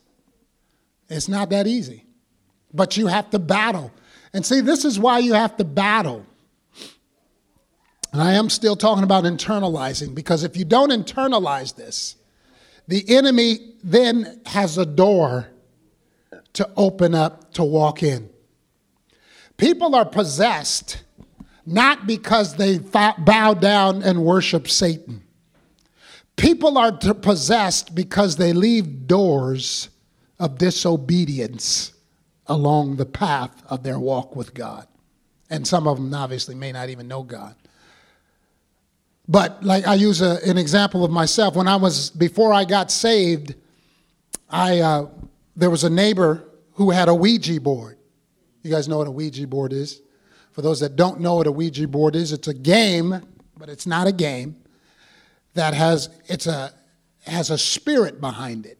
it's 1.08 1.28
not 1.28 1.50
that 1.50 1.66
easy. 1.66 2.04
But 2.72 2.96
you 2.96 3.06
have 3.06 3.30
to 3.30 3.38
battle. 3.38 3.90
And 4.32 4.44
see, 4.44 4.60
this 4.60 4.84
is 4.84 4.98
why 4.98 5.18
you 5.18 5.32
have 5.32 5.56
to 5.56 5.64
battle. 5.64 6.24
And 8.12 8.20
I 8.20 8.32
am 8.32 8.50
still 8.50 8.76
talking 8.76 9.04
about 9.04 9.24
internalizing 9.24 10.14
because 10.14 10.42
if 10.42 10.56
you 10.56 10.64
don't 10.64 10.90
internalize 10.90 11.76
this, 11.76 12.16
the 12.88 13.04
enemy 13.08 13.74
then 13.84 14.40
has 14.46 14.78
a 14.78 14.86
door 14.86 15.48
to 16.54 16.68
open 16.76 17.14
up 17.14 17.52
to 17.54 17.62
walk 17.62 18.02
in. 18.02 18.28
People 19.56 19.94
are 19.94 20.04
possessed 20.04 21.02
not 21.66 22.06
because 22.06 22.56
they 22.56 22.78
bow 22.78 23.54
down 23.54 24.02
and 24.02 24.24
worship 24.24 24.68
Satan. 24.68 25.22
People 26.36 26.78
are 26.78 26.90
possessed 26.90 27.94
because 27.94 28.36
they 28.36 28.52
leave 28.52 29.06
doors 29.06 29.90
of 30.38 30.58
disobedience 30.58 31.92
along 32.46 32.96
the 32.96 33.06
path 33.06 33.62
of 33.68 33.82
their 33.82 33.98
walk 33.98 34.34
with 34.34 34.54
God. 34.54 34.88
And 35.50 35.66
some 35.66 35.86
of 35.86 35.98
them 35.98 36.12
obviously 36.14 36.54
may 36.54 36.72
not 36.72 36.88
even 36.88 37.06
know 37.06 37.22
God. 37.22 37.54
But 39.30 39.62
like 39.62 39.86
I 39.86 39.94
use 39.94 40.22
a, 40.22 40.38
an 40.44 40.58
example 40.58 41.04
of 41.04 41.12
myself. 41.12 41.54
When 41.54 41.68
I 41.68 41.76
was, 41.76 42.10
before 42.10 42.52
I 42.52 42.64
got 42.64 42.90
saved, 42.90 43.54
I, 44.50 44.80
uh, 44.80 45.06
there 45.54 45.70
was 45.70 45.84
a 45.84 45.90
neighbor 45.90 46.48
who 46.72 46.90
had 46.90 47.08
a 47.08 47.14
Ouija 47.14 47.60
board. 47.60 47.96
You 48.62 48.72
guys 48.72 48.88
know 48.88 48.98
what 48.98 49.06
a 49.06 49.10
Ouija 49.12 49.46
board 49.46 49.72
is? 49.72 50.02
For 50.50 50.62
those 50.62 50.80
that 50.80 50.96
don't 50.96 51.20
know 51.20 51.36
what 51.36 51.46
a 51.46 51.52
Ouija 51.52 51.86
board 51.86 52.16
is, 52.16 52.32
it's 52.32 52.48
a 52.48 52.54
game, 52.54 53.24
but 53.56 53.68
it's 53.68 53.86
not 53.86 54.08
a 54.08 54.12
game 54.12 54.56
that 55.54 55.74
has 55.74 56.08
it's 56.26 56.48
a 56.48 56.72
has 57.24 57.50
a 57.50 57.58
spirit 57.58 58.20
behind 58.20 58.66
it. 58.66 58.78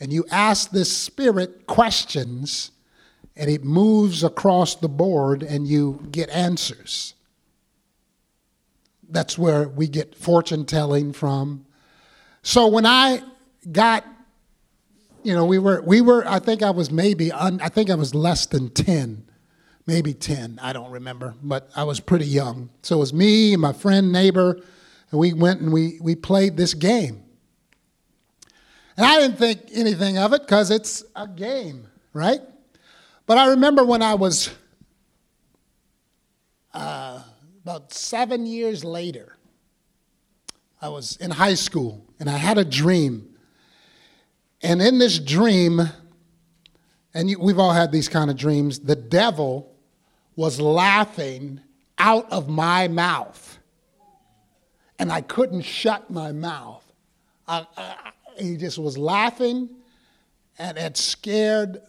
And 0.00 0.12
you 0.12 0.26
ask 0.30 0.70
this 0.70 0.94
spirit 0.94 1.66
questions 1.66 2.72
and 3.34 3.48
it 3.48 3.64
moves 3.64 4.22
across 4.22 4.74
the 4.74 4.88
board 4.88 5.42
and 5.42 5.66
you 5.66 6.06
get 6.10 6.28
answers. 6.28 7.14
That's 9.08 9.38
where 9.38 9.68
we 9.68 9.88
get 9.88 10.14
fortune 10.14 10.64
telling 10.64 11.12
from. 11.12 11.66
So 12.42 12.66
when 12.68 12.86
I 12.86 13.22
got 13.70 14.04
you 15.22 15.34
know, 15.34 15.44
we 15.44 15.58
were 15.58 15.82
we 15.82 16.00
were 16.00 16.26
I 16.26 16.38
think 16.38 16.62
I 16.62 16.70
was 16.70 16.90
maybe 16.90 17.32
un, 17.32 17.60
I 17.60 17.68
think 17.68 17.90
I 17.90 17.96
was 17.96 18.14
less 18.14 18.46
than 18.46 18.70
10 18.70 19.26
maybe 19.86 20.12
10, 20.12 20.58
I 20.60 20.72
don't 20.72 20.90
remember, 20.90 21.34
but 21.42 21.70
I 21.76 21.84
was 21.84 22.00
pretty 22.00 22.26
young. 22.26 22.70
So 22.82 22.96
it 22.96 22.98
was 22.98 23.12
me 23.12 23.52
and 23.52 23.62
my 23.62 23.72
friend, 23.72 24.12
neighbor, 24.12 24.60
and 25.10 25.20
we 25.20 25.32
went 25.32 25.60
and 25.60 25.72
we, 25.72 25.98
we 26.00 26.16
played 26.16 26.56
this 26.56 26.74
game. 26.74 27.22
And 28.96 29.06
I 29.06 29.20
didn't 29.20 29.38
think 29.38 29.60
anything 29.72 30.18
of 30.18 30.32
it 30.32 30.42
because 30.42 30.70
it's 30.70 31.04
a 31.14 31.28
game, 31.28 31.86
right? 32.12 32.40
But 33.26 33.38
I 33.38 33.48
remember 33.50 33.84
when 33.84 34.02
I 34.02 34.14
was 34.14 34.50
uh, 36.74 37.15
about 37.66 37.92
seven 37.92 38.46
years 38.46 38.84
later, 38.84 39.36
I 40.80 40.88
was 40.88 41.16
in 41.16 41.32
high 41.32 41.54
school 41.54 42.06
and 42.20 42.30
I 42.30 42.36
had 42.36 42.58
a 42.58 42.64
dream. 42.64 43.28
And 44.62 44.80
in 44.80 44.98
this 45.00 45.18
dream, 45.18 45.80
and 47.12 47.36
we've 47.40 47.58
all 47.58 47.72
had 47.72 47.90
these 47.90 48.08
kind 48.08 48.30
of 48.30 48.36
dreams, 48.36 48.78
the 48.78 48.94
devil 48.94 49.74
was 50.36 50.60
laughing 50.60 51.58
out 51.98 52.30
of 52.30 52.48
my 52.48 52.86
mouth. 52.86 53.58
And 55.00 55.10
I 55.10 55.20
couldn't 55.20 55.62
shut 55.62 56.08
my 56.08 56.30
mouth. 56.30 56.84
I, 57.48 57.66
I, 57.76 58.12
he 58.38 58.56
just 58.56 58.78
was 58.78 58.96
laughing, 58.96 59.70
and 60.56 60.78
it 60.78 60.96
scared 60.96 61.82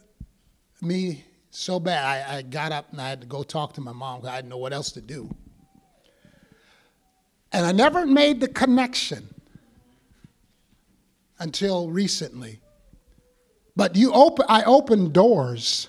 me 0.81 1.23
so 1.51 1.79
bad. 1.79 2.03
I, 2.03 2.37
I 2.37 2.41
got 2.41 2.71
up 2.71 2.91
and 2.91 2.99
I 2.99 3.09
had 3.09 3.21
to 3.21 3.27
go 3.27 3.43
talk 3.43 3.73
to 3.73 3.81
my 3.81 3.93
mom 3.93 4.21
because 4.21 4.33
I 4.33 4.37
didn't 4.37 4.49
know 4.49 4.57
what 4.57 4.73
else 4.73 4.91
to 4.93 5.01
do. 5.01 5.29
And 7.51 7.65
I 7.65 7.71
never 7.71 8.05
made 8.05 8.41
the 8.41 8.47
connection 8.47 9.27
until 11.39 11.89
recently. 11.89 12.59
But 13.75 13.95
you 13.95 14.11
open, 14.11 14.45
I 14.49 14.63
opened 14.63 15.13
doors 15.13 15.87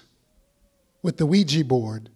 with 1.03 1.17
the 1.17 1.27
Ouija 1.27 1.65
board 1.65 2.11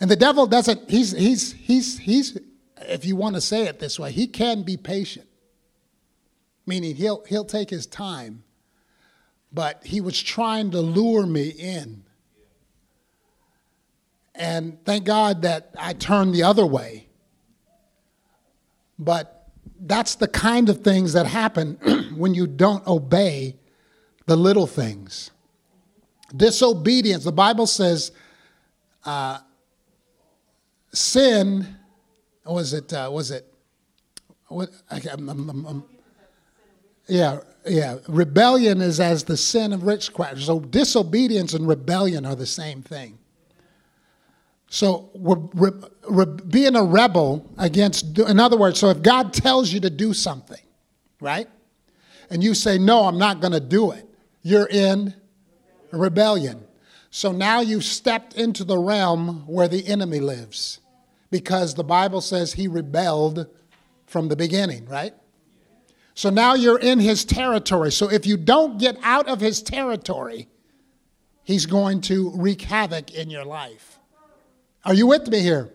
and 0.00 0.10
the 0.10 0.16
devil 0.16 0.46
doesn't, 0.46 0.90
he's, 0.90 1.12
he's, 1.12 1.52
he's, 1.52 1.98
he's, 1.98 2.38
if 2.82 3.04
you 3.04 3.16
want 3.16 3.34
to 3.34 3.40
say 3.40 3.62
it 3.66 3.78
this 3.78 3.98
way, 3.98 4.12
he 4.12 4.26
can 4.26 4.62
be 4.62 4.76
patient. 4.76 5.26
Meaning 6.66 6.96
he'll, 6.96 7.24
he'll 7.26 7.44
take 7.44 7.70
his 7.70 7.86
time. 7.86 8.42
But 9.52 9.82
he 9.84 10.00
was 10.00 10.20
trying 10.20 10.72
to 10.72 10.80
lure 10.80 11.24
me 11.24 11.48
in. 11.48 12.04
And 14.34 14.84
thank 14.84 15.04
God 15.04 15.42
that 15.42 15.74
I 15.78 15.94
turned 15.94 16.34
the 16.34 16.42
other 16.42 16.66
way. 16.66 17.06
But 18.98 19.48
that's 19.80 20.14
the 20.14 20.28
kind 20.28 20.68
of 20.68 20.82
things 20.82 21.12
that 21.12 21.26
happen 21.26 21.74
when 22.16 22.34
you 22.34 22.46
don't 22.46 22.86
obey 22.86 23.56
the 24.26 24.36
little 24.36 24.66
things. 24.66 25.30
Disobedience, 26.34 27.24
the 27.24 27.32
Bible 27.32 27.66
says, 27.66 28.12
uh, 29.04 29.38
sin 30.92 31.76
was 32.44 32.72
it 32.72 32.92
uh, 32.92 33.08
was 33.12 33.30
it 33.30 33.44
what 34.48 34.70
I, 34.90 35.02
I'm, 35.12 35.28
I'm, 35.28 35.66
I'm, 35.66 35.84
yeah 37.06 37.40
yeah, 37.68 37.98
rebellion 38.08 38.80
is 38.80 39.00
as 39.00 39.24
the 39.24 39.36
sin 39.36 39.72
of 39.72 39.82
witchcraft. 39.82 40.40
So 40.40 40.60
disobedience 40.60 41.54
and 41.54 41.66
rebellion 41.66 42.24
are 42.24 42.36
the 42.36 42.46
same 42.46 42.82
thing. 42.82 43.18
So 44.68 45.10
re- 45.14 45.70
re- 46.08 46.26
being 46.48 46.74
a 46.76 46.82
rebel 46.82 47.48
against, 47.56 48.18
in 48.18 48.40
other 48.40 48.56
words, 48.56 48.80
so 48.80 48.90
if 48.90 49.00
God 49.02 49.32
tells 49.32 49.72
you 49.72 49.80
to 49.80 49.90
do 49.90 50.12
something, 50.12 50.60
right, 51.20 51.48
and 52.30 52.42
you 52.42 52.54
say 52.54 52.76
no, 52.76 53.04
I'm 53.04 53.18
not 53.18 53.40
going 53.40 53.52
to 53.52 53.60
do 53.60 53.92
it, 53.92 54.08
you're 54.42 54.68
in 54.68 55.14
rebellion. 55.92 56.64
So 57.10 57.32
now 57.32 57.60
you've 57.60 57.84
stepped 57.84 58.34
into 58.34 58.64
the 58.64 58.78
realm 58.78 59.44
where 59.46 59.68
the 59.68 59.86
enemy 59.86 60.20
lives, 60.20 60.80
because 61.30 61.74
the 61.74 61.84
Bible 61.84 62.20
says 62.20 62.52
he 62.52 62.68
rebelled 62.68 63.46
from 64.06 64.28
the 64.28 64.36
beginning, 64.36 64.86
right? 64.86 65.14
So 66.14 66.30
now 66.30 66.54
you're 66.54 66.78
in 66.78 66.98
his 66.98 67.24
territory. 67.24 67.92
So 67.92 68.10
if 68.10 68.26
you 68.26 68.36
don't 68.36 68.78
get 68.78 68.98
out 69.02 69.28
of 69.28 69.40
his 69.40 69.62
territory, 69.62 70.48
he's 71.44 71.66
going 71.66 72.00
to 72.02 72.32
wreak 72.34 72.62
havoc 72.62 73.14
in 73.14 73.30
your 73.30 73.44
life. 73.44 73.98
Are 74.86 74.94
you 74.94 75.06
with 75.08 75.28
me 75.28 75.40
here? 75.40 75.68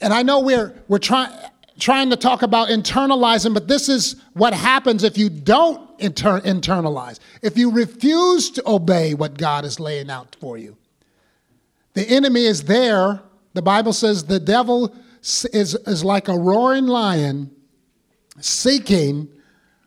And 0.00 0.14
I 0.14 0.22
know 0.22 0.40
we're, 0.40 0.72
we're 0.88 0.98
trying 0.98 1.30
trying 1.78 2.08
to 2.08 2.16
talk 2.16 2.40
about 2.40 2.68
internalizing, 2.68 3.52
but 3.52 3.68
this 3.68 3.90
is 3.90 4.16
what 4.32 4.54
happens 4.54 5.02
if 5.02 5.18
you 5.18 5.28
don't 5.28 5.90
inter- 6.00 6.40
internalize, 6.40 7.18
if 7.42 7.58
you 7.58 7.70
refuse 7.70 8.48
to 8.50 8.62
obey 8.66 9.12
what 9.12 9.36
God 9.36 9.66
is 9.66 9.78
laying 9.78 10.08
out 10.08 10.36
for 10.40 10.56
you. 10.56 10.76
The 11.92 12.08
enemy 12.08 12.46
is 12.46 12.64
there. 12.64 13.20
The 13.52 13.60
Bible 13.60 13.92
says 13.92 14.24
the 14.24 14.40
devil 14.40 14.94
is, 15.20 15.74
is 15.74 16.02
like 16.02 16.28
a 16.28 16.38
roaring 16.38 16.86
lion 16.86 17.50
seeking 18.40 19.28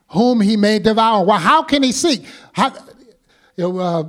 whom 0.09 0.41
he 0.41 0.57
may 0.57 0.77
devour. 0.77 1.25
Well, 1.25 1.39
how 1.39 1.63
can 1.63 1.81
he 1.81 1.91
seek? 1.91 2.25
How, 2.53 2.71
you 3.55 3.73
know, 3.73 3.79
uh, 3.79 4.03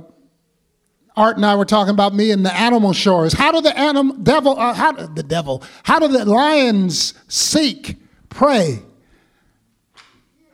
Art 1.21 1.37
and 1.37 1.45
I 1.45 1.55
were 1.55 1.65
talking 1.65 1.93
about 1.93 2.13
me 2.13 2.31
and 2.31 2.45
the 2.45 2.53
animal 2.53 2.93
shores. 2.93 3.33
How 3.33 3.51
do 3.51 3.61
the 3.61 3.77
animal 3.77 4.15
devil? 4.17 4.59
Uh, 4.59 4.73
how 4.73 4.91
the 4.91 5.23
devil? 5.23 5.63
How 5.83 5.99
do 5.99 6.07
the 6.07 6.25
lions 6.25 7.13
seek 7.27 7.97
prey? 8.29 8.79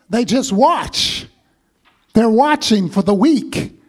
They 0.09 0.25
just 0.25 0.51
watch. 0.51 1.25
They're 2.13 2.29
watching 2.29 2.89
for 2.89 3.01
the 3.01 3.13
weak. 3.13 3.79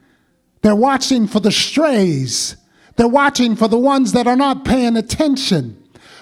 They're 0.63 0.77
watching 0.77 1.27
for 1.27 1.41
the 1.41 1.53
strays. 1.53 2.57
They're 2.97 3.09
watching 3.09 3.57
for 3.57 3.69
the 3.69 3.79
ones 3.79 4.13
that 4.13 4.27
are 4.27 4.37
not 4.37 4.65
paying 4.65 4.97
attention 4.97 5.79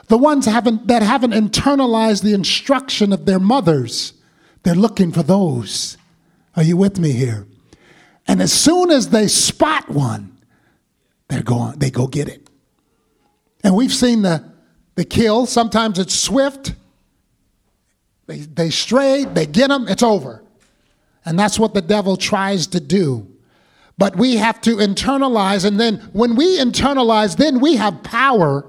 the 0.09 0.19
ones 0.19 0.47
haven't, 0.47 0.87
that 0.87 1.03
haven't 1.03 1.33
internalized 1.33 2.23
the 2.23 2.33
instruction 2.33 3.13
of 3.13 3.27
their 3.27 3.41
mothers, 3.41 4.13
they're 4.63 4.75
looking 4.75 5.13
for 5.13 5.23
those. 5.23 5.97
Are 6.55 6.63
you 6.63 6.77
with 6.77 6.99
me 6.99 7.13
here? 7.13 7.47
And 8.27 8.41
as 8.41 8.53
soon 8.53 8.91
as 8.91 9.11
they 9.11 9.29
spot 9.29 9.89
one, 9.89 10.36
they're 11.29 11.43
going, 11.43 11.79
they 11.79 11.91
go 11.91 12.07
get 12.07 12.29
it. 12.29 12.49
And 13.65 13.75
we've 13.75 13.93
seen 13.93 14.23
the, 14.23 14.45
the 14.95 15.05
kill. 15.05 15.47
Sometimes 15.47 15.99
it's 15.99 16.15
swift. 16.15 16.75
They, 18.27 18.39
they 18.41 18.71
stray, 18.71 19.25
they 19.25 19.47
get 19.47 19.69
them, 19.69 19.87
it's 19.89 20.03
over. 20.03 20.43
And 21.25 21.39
that's 21.39 21.59
what 21.59 21.75
the 21.75 21.83
devil 21.83 22.17
tries 22.17 22.67
to 22.69 22.81
do. 22.81 23.29
But 23.99 24.17
we 24.17 24.37
have 24.37 24.61
to 24.63 24.77
internalize, 24.77 25.65
and 25.65 25.81
then 25.81 25.97
when 26.13 26.37
we 26.37 26.59
internalize, 26.59 27.37
then 27.37 27.61
we 27.61 27.77
have 27.77 28.03
power 28.03 28.67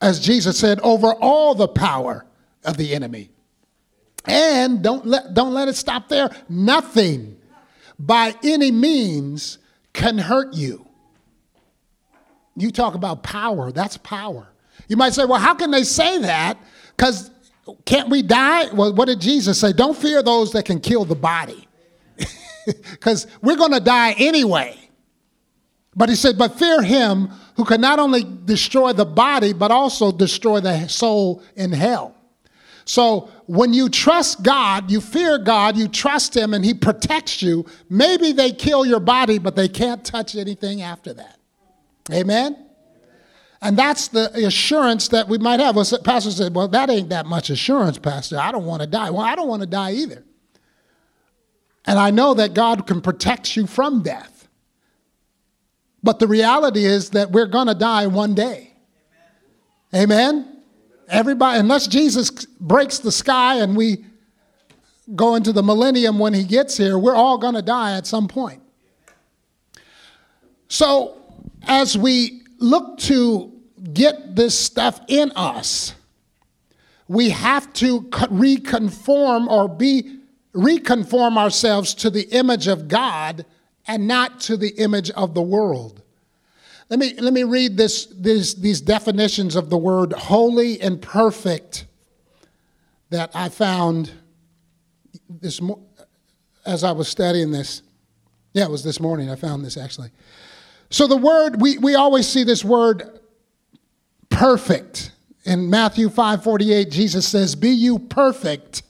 as 0.00 0.20
Jesus 0.20 0.58
said, 0.58 0.80
over 0.80 1.12
all 1.14 1.54
the 1.54 1.68
power 1.68 2.26
of 2.64 2.76
the 2.76 2.94
enemy. 2.94 3.30
And 4.24 4.82
don't 4.82 5.06
let, 5.06 5.34
don't 5.34 5.54
let 5.54 5.68
it 5.68 5.76
stop 5.76 6.08
there. 6.08 6.30
Nothing 6.48 7.36
by 7.98 8.34
any 8.42 8.70
means 8.70 9.58
can 9.92 10.18
hurt 10.18 10.54
you. 10.54 10.85
You 12.56 12.70
talk 12.70 12.94
about 12.94 13.22
power, 13.22 13.70
that's 13.70 13.96
power. 13.98 14.48
You 14.88 14.96
might 14.96 15.12
say, 15.14 15.24
well, 15.24 15.40
how 15.40 15.54
can 15.54 15.70
they 15.70 15.84
say 15.84 16.18
that? 16.18 16.58
Because 16.96 17.30
can't 17.84 18.08
we 18.08 18.22
die? 18.22 18.72
Well, 18.72 18.94
what 18.94 19.06
did 19.06 19.20
Jesus 19.20 19.58
say? 19.60 19.72
Don't 19.72 19.96
fear 19.96 20.22
those 20.22 20.52
that 20.52 20.64
can 20.64 20.80
kill 20.80 21.04
the 21.04 21.14
body, 21.14 21.66
because 22.90 23.26
we're 23.42 23.56
going 23.56 23.72
to 23.72 23.80
die 23.80 24.12
anyway. 24.12 24.76
But 25.94 26.08
he 26.08 26.14
said, 26.14 26.36
but 26.36 26.58
fear 26.58 26.82
him 26.82 27.30
who 27.56 27.64
can 27.64 27.80
not 27.80 27.98
only 27.98 28.24
destroy 28.44 28.92
the 28.92 29.06
body, 29.06 29.52
but 29.52 29.70
also 29.70 30.12
destroy 30.12 30.60
the 30.60 30.86
soul 30.88 31.42
in 31.56 31.72
hell. 31.72 32.14
So 32.84 33.30
when 33.46 33.74
you 33.74 33.88
trust 33.88 34.42
God, 34.42 34.90
you 34.90 35.00
fear 35.00 35.38
God, 35.38 35.76
you 35.76 35.88
trust 35.88 36.36
Him, 36.36 36.54
and 36.54 36.64
He 36.64 36.72
protects 36.72 37.42
you, 37.42 37.66
maybe 37.90 38.32
they 38.32 38.52
kill 38.52 38.86
your 38.86 39.00
body, 39.00 39.38
but 39.38 39.56
they 39.56 39.68
can't 39.68 40.04
touch 40.04 40.36
anything 40.36 40.82
after 40.82 41.12
that. 41.14 41.35
Amen? 42.12 42.66
And 43.62 43.76
that's 43.76 44.08
the 44.08 44.30
assurance 44.46 45.08
that 45.08 45.28
we 45.28 45.38
might 45.38 45.60
have. 45.60 45.76
Well, 45.76 45.86
Pastor 46.04 46.30
said, 46.30 46.54
Well, 46.54 46.68
that 46.68 46.90
ain't 46.90 47.08
that 47.08 47.26
much 47.26 47.50
assurance, 47.50 47.98
Pastor. 47.98 48.38
I 48.38 48.52
don't 48.52 48.66
want 48.66 48.82
to 48.82 48.86
die. 48.86 49.10
Well, 49.10 49.22
I 49.22 49.34
don't 49.34 49.48
want 49.48 49.62
to 49.62 49.66
die 49.66 49.92
either. 49.92 50.24
And 51.86 51.98
I 51.98 52.10
know 52.10 52.34
that 52.34 52.54
God 52.54 52.86
can 52.86 53.00
protect 53.00 53.56
you 53.56 53.66
from 53.66 54.02
death. 54.02 54.48
But 56.02 56.18
the 56.18 56.26
reality 56.26 56.84
is 56.84 57.10
that 57.10 57.30
we're 57.30 57.46
going 57.46 57.68
to 57.68 57.74
die 57.74 58.06
one 58.06 58.34
day. 58.34 58.72
Amen. 59.94 60.12
Amen? 60.12 60.62
Everybody, 61.08 61.60
unless 61.60 61.86
Jesus 61.86 62.30
breaks 62.60 62.98
the 62.98 63.12
sky 63.12 63.56
and 63.56 63.76
we 63.76 64.04
go 65.14 65.36
into 65.36 65.52
the 65.52 65.62
millennium 65.62 66.18
when 66.18 66.34
he 66.34 66.42
gets 66.42 66.76
here, 66.76 66.98
we're 66.98 67.14
all 67.14 67.38
going 67.38 67.54
to 67.54 67.62
die 67.62 67.96
at 67.96 68.06
some 68.06 68.26
point. 68.26 68.60
So, 70.68 71.15
as 71.66 71.96
we 71.96 72.42
look 72.58 72.98
to 72.98 73.52
get 73.92 74.34
this 74.34 74.58
stuff 74.58 75.00
in 75.08 75.32
us, 75.32 75.94
we 77.08 77.30
have 77.30 77.72
to 77.74 78.10
reconform 78.30 79.48
or 79.48 79.68
be 79.68 80.16
reconform 80.52 81.36
ourselves 81.36 81.94
to 81.94 82.08
the 82.08 82.22
image 82.30 82.66
of 82.66 82.88
God 82.88 83.44
and 83.86 84.08
not 84.08 84.40
to 84.40 84.56
the 84.56 84.70
image 84.78 85.10
of 85.10 85.34
the 85.34 85.42
world. 85.42 86.02
Let 86.88 86.98
me, 86.98 87.14
let 87.18 87.32
me 87.32 87.42
read 87.42 87.76
this, 87.76 88.06
this, 88.06 88.54
these 88.54 88.80
definitions 88.80 89.56
of 89.56 89.70
the 89.70 89.76
word 89.76 90.12
holy 90.12 90.80
and 90.80 91.00
perfect 91.00 91.84
that 93.10 93.30
I 93.34 93.48
found 93.48 94.12
this 95.28 95.60
mo- 95.60 95.82
as 96.64 96.84
I 96.84 96.92
was 96.92 97.08
studying 97.08 97.50
this. 97.50 97.82
Yeah, 98.52 98.64
it 98.64 98.70
was 98.70 98.82
this 98.82 99.00
morning 99.00 99.30
I 99.30 99.36
found 99.36 99.64
this 99.64 99.76
actually. 99.76 100.10
So 100.90 101.06
the 101.06 101.16
word, 101.16 101.60
we, 101.60 101.78
we 101.78 101.94
always 101.94 102.28
see 102.28 102.44
this 102.44 102.64
word 102.64 103.20
perfect. 104.30 105.12
In 105.44 105.70
Matthew 105.70 106.08
5 106.08 106.42
48, 106.42 106.90
Jesus 106.90 107.26
says, 107.28 107.54
Be 107.54 107.70
you 107.70 107.98
perfect. 107.98 108.82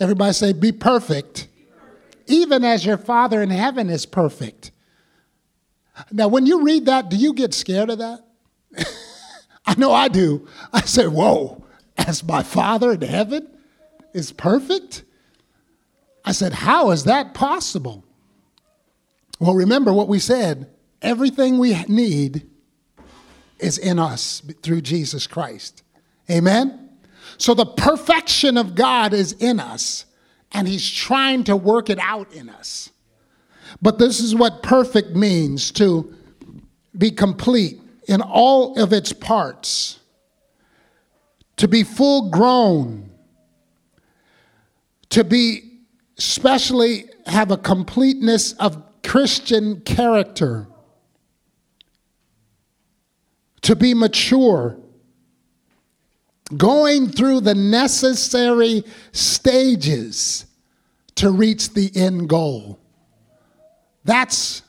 Everybody 0.00 0.32
say, 0.32 0.52
Be 0.52 0.72
perfect 0.72 1.48
even 2.26 2.64
as 2.64 2.84
your 2.84 2.98
Father 2.98 3.42
in 3.42 3.50
heaven 3.50 3.90
is 3.90 4.06
perfect. 4.06 4.70
Now, 6.10 6.28
when 6.28 6.46
you 6.46 6.62
read 6.62 6.86
that, 6.86 7.08
do 7.08 7.16
you 7.16 7.32
get 7.32 7.54
scared 7.54 7.90
of 7.90 7.98
that? 7.98 8.20
I 9.66 9.74
know 9.76 9.92
I 9.92 10.08
do. 10.08 10.46
I 10.72 10.82
say, 10.82 11.06
Whoa, 11.06 11.64
as 11.96 12.22
my 12.24 12.42
Father 12.42 12.92
in 12.92 13.02
heaven 13.02 13.48
is 14.12 14.32
perfect? 14.32 15.04
I 16.24 16.32
said, 16.32 16.52
How 16.52 16.90
is 16.90 17.04
that 17.04 17.34
possible? 17.34 18.04
Well, 19.38 19.54
remember 19.54 19.92
what 19.92 20.08
we 20.08 20.18
said 20.18 20.68
everything 21.02 21.58
we 21.58 21.82
need 21.84 22.48
is 23.58 23.78
in 23.78 23.98
us 23.98 24.42
through 24.62 24.82
Jesus 24.82 25.26
Christ. 25.26 25.82
Amen? 26.30 26.90
So 27.38 27.54
the 27.54 27.66
perfection 27.66 28.56
of 28.56 28.74
God 28.74 29.12
is 29.12 29.32
in 29.32 29.60
us 29.60 30.04
and 30.52 30.66
he's 30.66 30.88
trying 30.88 31.44
to 31.44 31.56
work 31.56 31.90
it 31.90 31.98
out 31.98 32.32
in 32.32 32.48
us. 32.48 32.90
But 33.82 33.98
this 33.98 34.20
is 34.20 34.34
what 34.34 34.62
perfect 34.62 35.10
means 35.16 35.70
to 35.72 36.14
be 36.96 37.10
complete 37.10 37.80
in 38.08 38.22
all 38.22 38.80
of 38.80 38.92
its 38.92 39.12
parts, 39.12 39.98
to 41.56 41.68
be 41.68 41.82
full 41.82 42.30
grown, 42.30 43.10
to 45.10 45.24
be 45.24 45.66
especially 46.18 47.06
have 47.26 47.50
a 47.50 47.56
completeness 47.56 48.52
of 48.54 48.82
Christian 49.02 49.80
character, 49.80 50.66
to 53.66 53.74
be 53.74 53.94
mature 53.94 54.76
going 56.56 57.08
through 57.08 57.40
the 57.40 57.54
necessary 57.56 58.84
stages 59.10 60.46
to 61.16 61.32
reach 61.32 61.74
the 61.74 61.90
end 61.96 62.28
goal. 62.28 62.78
That's 64.04 64.62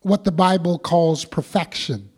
what 0.00 0.24
the 0.24 0.32
Bible 0.32 0.78
calls 0.78 1.26
perfection. 1.26 2.08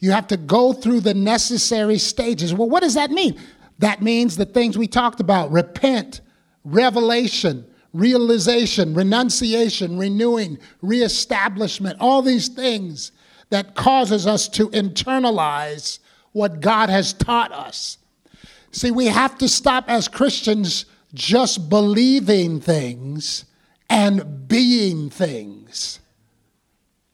You 0.00 0.10
have 0.10 0.26
to 0.26 0.36
go 0.36 0.74
through 0.74 1.00
the 1.00 1.14
necessary 1.14 1.96
stages. 1.96 2.52
Well, 2.52 2.68
what 2.68 2.82
does 2.82 2.92
that 2.92 3.10
mean? 3.10 3.40
That 3.78 4.02
means 4.02 4.36
the 4.36 4.44
things 4.44 4.76
we 4.76 4.86
talked 4.86 5.20
about 5.20 5.50
repent, 5.50 6.20
revelation, 6.62 7.64
realization, 7.94 8.92
renunciation, 8.92 9.96
renewing, 9.96 10.58
reestablishment, 10.82 11.96
all 12.00 12.20
these 12.20 12.48
things 12.48 13.12
that 13.52 13.74
causes 13.74 14.26
us 14.26 14.48
to 14.48 14.70
internalize 14.70 15.98
what 16.32 16.60
God 16.62 16.88
has 16.88 17.12
taught 17.12 17.52
us. 17.52 17.98
See, 18.70 18.90
we 18.90 19.06
have 19.06 19.36
to 19.38 19.48
stop 19.48 19.84
as 19.88 20.08
Christians 20.08 20.86
just 21.12 21.68
believing 21.68 22.62
things 22.62 23.44
and 23.90 24.48
being 24.48 25.10
things. 25.10 26.00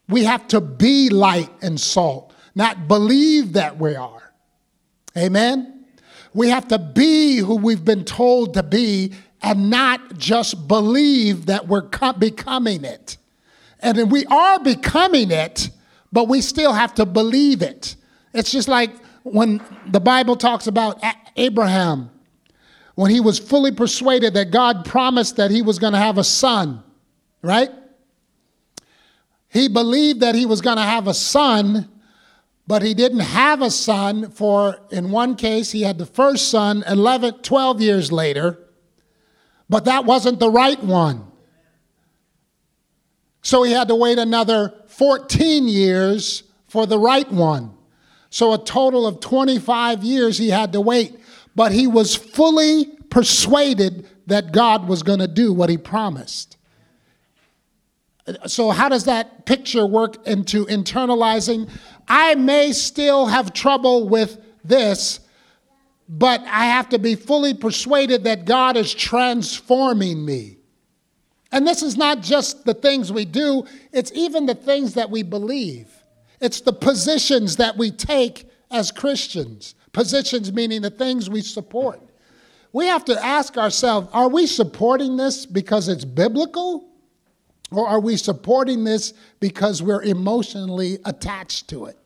We 0.08 0.22
have 0.24 0.46
to 0.48 0.60
be 0.60 1.10
light 1.10 1.50
and 1.60 1.80
salt, 1.80 2.32
not 2.54 2.86
believe 2.86 3.54
that 3.54 3.76
we 3.76 3.96
are. 3.96 4.32
Amen? 5.16 5.86
We 6.32 6.50
have 6.50 6.68
to 6.68 6.78
be 6.78 7.38
who 7.38 7.56
we've 7.56 7.84
been 7.84 8.04
told 8.04 8.54
to 8.54 8.62
be 8.62 9.12
and 9.42 9.70
not 9.70 10.16
just 10.16 10.68
believe 10.68 11.46
that 11.46 11.66
we're 11.66 11.88
becoming 12.20 12.84
it. 12.84 13.16
And 13.80 13.98
if 13.98 14.08
we 14.08 14.24
are 14.26 14.60
becoming 14.60 15.32
it, 15.32 15.70
but 16.12 16.28
we 16.28 16.40
still 16.40 16.72
have 16.72 16.94
to 16.94 17.06
believe 17.06 17.62
it. 17.62 17.96
It's 18.34 18.50
just 18.50 18.68
like 18.68 18.90
when 19.22 19.60
the 19.86 20.00
Bible 20.00 20.36
talks 20.36 20.66
about 20.66 21.02
Abraham, 21.36 22.10
when 22.94 23.10
he 23.10 23.20
was 23.20 23.38
fully 23.38 23.70
persuaded 23.70 24.34
that 24.34 24.50
God 24.50 24.84
promised 24.84 25.36
that 25.36 25.50
he 25.50 25.62
was 25.62 25.78
going 25.78 25.92
to 25.92 25.98
have 25.98 26.18
a 26.18 26.24
son, 26.24 26.82
right? 27.42 27.70
He 29.48 29.68
believed 29.68 30.20
that 30.20 30.34
he 30.34 30.46
was 30.46 30.60
going 30.60 30.76
to 30.76 30.82
have 30.82 31.06
a 31.06 31.14
son, 31.14 31.88
but 32.66 32.82
he 32.82 32.94
didn't 32.94 33.20
have 33.20 33.62
a 33.62 33.70
son 33.70 34.30
for, 34.30 34.78
in 34.90 35.10
one 35.10 35.36
case, 35.36 35.70
he 35.70 35.82
had 35.82 35.96
the 35.96 36.06
first 36.06 36.50
son 36.50 36.84
11, 36.86 37.42
12 37.42 37.80
years 37.80 38.12
later, 38.12 38.58
but 39.70 39.84
that 39.84 40.04
wasn't 40.04 40.38
the 40.38 40.50
right 40.50 40.82
one. 40.82 41.27
So 43.48 43.62
he 43.62 43.72
had 43.72 43.88
to 43.88 43.94
wait 43.94 44.18
another 44.18 44.74
14 44.88 45.68
years 45.68 46.42
for 46.66 46.84
the 46.84 46.98
right 46.98 47.32
one. 47.32 47.72
So 48.28 48.52
a 48.52 48.62
total 48.62 49.06
of 49.06 49.20
25 49.20 50.04
years 50.04 50.36
he 50.36 50.50
had 50.50 50.74
to 50.74 50.82
wait. 50.82 51.18
But 51.56 51.72
he 51.72 51.86
was 51.86 52.14
fully 52.14 52.84
persuaded 53.08 54.06
that 54.26 54.52
God 54.52 54.86
was 54.86 55.02
going 55.02 55.20
to 55.20 55.26
do 55.26 55.54
what 55.54 55.70
he 55.70 55.78
promised. 55.78 56.58
So, 58.46 58.68
how 58.68 58.90
does 58.90 59.04
that 59.04 59.46
picture 59.46 59.86
work 59.86 60.26
into 60.26 60.66
internalizing? 60.66 61.70
I 62.06 62.34
may 62.34 62.72
still 62.72 63.24
have 63.24 63.54
trouble 63.54 64.10
with 64.10 64.38
this, 64.62 65.20
but 66.06 66.42
I 66.42 66.66
have 66.66 66.90
to 66.90 66.98
be 66.98 67.14
fully 67.14 67.54
persuaded 67.54 68.24
that 68.24 68.44
God 68.44 68.76
is 68.76 68.92
transforming 68.92 70.22
me. 70.22 70.57
And 71.50 71.66
this 71.66 71.82
is 71.82 71.96
not 71.96 72.20
just 72.20 72.64
the 72.64 72.74
things 72.74 73.12
we 73.12 73.24
do, 73.24 73.64
it's 73.92 74.12
even 74.12 74.46
the 74.46 74.54
things 74.54 74.94
that 74.94 75.10
we 75.10 75.22
believe. 75.22 75.88
It's 76.40 76.60
the 76.60 76.72
positions 76.72 77.56
that 77.56 77.76
we 77.76 77.90
take 77.90 78.48
as 78.70 78.90
Christians. 78.92 79.74
Positions 79.92 80.52
meaning 80.52 80.82
the 80.82 80.90
things 80.90 81.30
we 81.30 81.40
support. 81.40 82.00
We 82.72 82.86
have 82.86 83.04
to 83.06 83.24
ask 83.24 83.56
ourselves 83.56 84.08
are 84.12 84.28
we 84.28 84.46
supporting 84.46 85.16
this 85.16 85.46
because 85.46 85.88
it's 85.88 86.04
biblical? 86.04 86.84
Or 87.70 87.86
are 87.86 88.00
we 88.00 88.16
supporting 88.16 88.84
this 88.84 89.12
because 89.40 89.82
we're 89.82 90.02
emotionally 90.02 90.98
attached 91.04 91.68
to 91.68 91.86
it? 91.86 91.98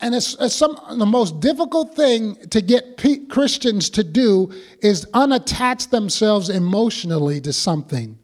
And 0.00 0.14
it's, 0.14 0.36
it's 0.40 0.54
some, 0.54 0.78
the 0.96 1.06
most 1.06 1.40
difficult 1.40 1.96
thing 1.96 2.36
to 2.50 2.60
get 2.60 2.96
P- 2.96 3.26
Christians 3.26 3.90
to 3.90 4.04
do 4.04 4.52
is 4.80 5.04
unattach 5.06 5.90
themselves 5.90 6.50
emotionally 6.50 7.40
to 7.40 7.52
something 7.52 8.18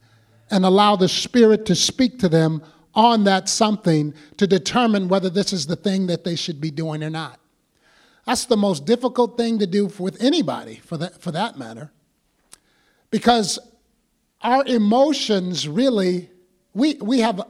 and 0.50 0.64
allow 0.64 0.94
the 0.94 1.08
Spirit 1.08 1.66
to 1.66 1.74
speak 1.74 2.18
to 2.20 2.28
them 2.28 2.62
on 2.94 3.24
that 3.24 3.48
something 3.48 4.14
to 4.36 4.46
determine 4.46 5.08
whether 5.08 5.28
this 5.28 5.52
is 5.52 5.66
the 5.66 5.74
thing 5.74 6.06
that 6.06 6.22
they 6.22 6.36
should 6.36 6.60
be 6.60 6.70
doing 6.70 7.02
or 7.02 7.10
not. 7.10 7.40
That's 8.24 8.44
the 8.44 8.56
most 8.56 8.86
difficult 8.86 9.36
thing 9.36 9.58
to 9.58 9.66
do 9.66 9.86
with 9.98 10.22
anybody, 10.22 10.76
for 10.76 10.96
that, 10.98 11.20
for 11.20 11.32
that 11.32 11.58
matter. 11.58 11.90
Because 13.10 13.58
our 14.40 14.64
emotions 14.64 15.68
really, 15.68 16.30
we, 16.72 16.94
we 16.94 17.20
have, 17.20 17.42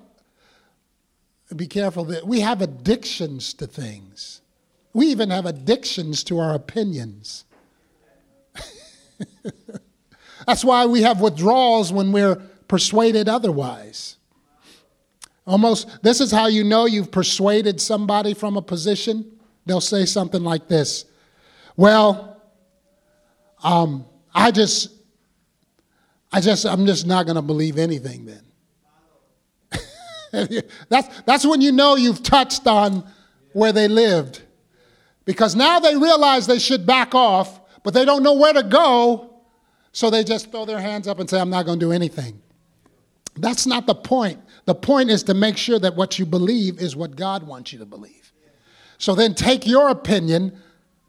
be 1.57 1.67
careful 1.67 2.05
that 2.07 2.27
we 2.27 2.41
have 2.41 2.63
addictions 2.63 3.55
to 3.55 3.67
things. 3.67 4.41
We 4.93 5.07
even 5.07 5.31
have 5.31 5.47
addictions 5.47 6.23
to 6.25 6.39
our 6.39 6.55
opinions. 6.55 7.45
That's 10.47 10.65
why 10.65 10.87
we 10.87 11.03
have 11.03 11.21
withdrawals 11.21 11.93
when 11.93 12.13
we're 12.13 12.37
persuaded 12.69 13.29
otherwise. 13.29 14.17
Almost, 15.47 16.03
this 16.03 16.21
is 16.21 16.31
how 16.31 16.47
you 16.47 16.65
know 16.65 16.87
you've 16.87 17.11
persuaded 17.11 17.81
somebody 17.81 18.35
from 18.35 18.57
a 18.57 18.63
position. 18.63 19.39
They'll 19.67 19.81
say 19.81 20.05
something 20.05 20.43
like 20.43 20.69
this 20.69 21.05
Well, 21.77 22.41
um, 23.63 24.05
I 24.35 24.51
just, 24.51 24.91
I 26.33 26.41
just, 26.41 26.67
I'm 26.67 26.87
just 26.87 27.07
not 27.07 27.27
going 27.27 27.37
to 27.37 27.43
believe 27.43 27.79
anything 27.79 28.27
then. 28.27 28.43
that's, 30.89 31.23
that's 31.23 31.47
when 31.47 31.61
you 31.61 31.73
know 31.73 31.97
you've 31.97 32.23
touched 32.23 32.67
on 32.67 33.07
where 33.53 33.73
they 33.73 33.89
lived. 33.89 34.43
Because 35.25 35.57
now 35.57 35.81
they 35.81 35.97
realize 35.97 36.47
they 36.47 36.59
should 36.59 36.87
back 36.87 37.15
off, 37.15 37.61
but 37.83 37.95
they 37.95 38.05
don't 38.05 38.23
know 38.23 38.35
where 38.35 38.53
to 38.53 38.63
go, 38.63 39.43
so 39.93 40.11
they 40.11 40.25
just 40.25 40.51
throw 40.51 40.65
their 40.65 40.81
hands 40.81 41.07
up 41.07 41.21
and 41.21 41.31
say, 41.31 41.41
I'm 41.41 41.51
not 41.51 41.65
going 41.65 41.79
to 41.79 41.87
do 41.87 41.93
anything. 41.93 42.41
That's 43.37 43.67
not 43.67 43.87
the 43.87 43.95
point. 43.95 44.41
The 44.65 44.75
point 44.75 45.11
is 45.11 45.23
to 45.25 45.35
make 45.35 45.57
sure 45.57 45.79
that 45.79 45.97
what 45.97 46.19
you 46.19 46.27
believe 46.27 46.79
is 46.79 46.97
what 46.97 47.17
God 47.17 47.47
wants 47.47 47.73
you 47.73 47.79
to 47.79 47.87
believe. 47.87 48.33
So 48.99 49.15
then 49.15 49.35
take 49.35 49.67
your 49.67 49.89
opinion 49.89 50.57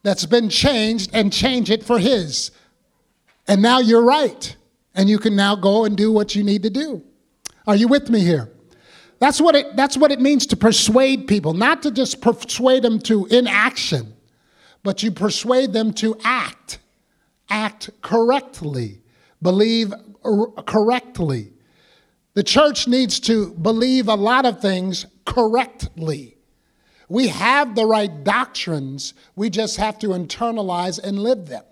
that's 0.04 0.26
been 0.26 0.50
changed 0.50 1.12
and 1.14 1.32
change 1.32 1.70
it 1.70 1.84
for 1.84 1.98
His. 2.00 2.52
And 3.48 3.62
now 3.62 3.80
you're 3.80 4.04
right. 4.04 4.56
And 4.94 5.10
you 5.10 5.18
can 5.18 5.36
now 5.36 5.56
go 5.56 5.86
and 5.86 5.96
do 5.96 6.12
what 6.12 6.36
you 6.36 6.44
need 6.44 6.64
to 6.64 6.70
do. 6.70 7.04
Are 7.68 7.76
you 7.76 7.88
with 7.88 8.10
me 8.10 8.22
here? 8.22 8.52
That's 9.20 9.40
what 9.40 9.56
it, 9.56 9.76
that's 9.76 9.98
what 9.98 10.12
it 10.12 10.20
means 10.20 10.46
to 10.48 10.58
persuade 10.58 11.28
people, 11.28 11.54
not 11.54 11.84
to 11.84 11.92
just 11.92 12.22
persuade 12.22 12.84
them 12.84 13.00
to 13.00 13.26
inaction, 13.28 14.14
but 14.84 15.04
you 15.04 15.12
persuade 15.12 15.74
them 15.74 15.94
to 15.94 16.18
act, 16.24 16.80
act 17.50 17.90
correctly, 18.02 19.02
believe 19.42 19.94
correctly. 20.66 21.54
The 22.34 22.44
church 22.44 22.88
needs 22.88 23.20
to 23.22 23.54
believe 23.54 24.10
a 24.10 24.16
lot 24.16 24.46
of 24.46 24.60
things 24.60 25.06
correctly. 25.26 26.38
We 27.08 27.28
have 27.30 27.76
the 27.76 27.86
right 27.86 28.24
doctrines, 28.24 29.14
we 29.36 29.50
just 29.50 29.78
have 29.78 29.98
to 30.00 30.08
internalize 30.08 31.02
and 31.02 31.20
live 31.20 31.48
them. 31.48 31.64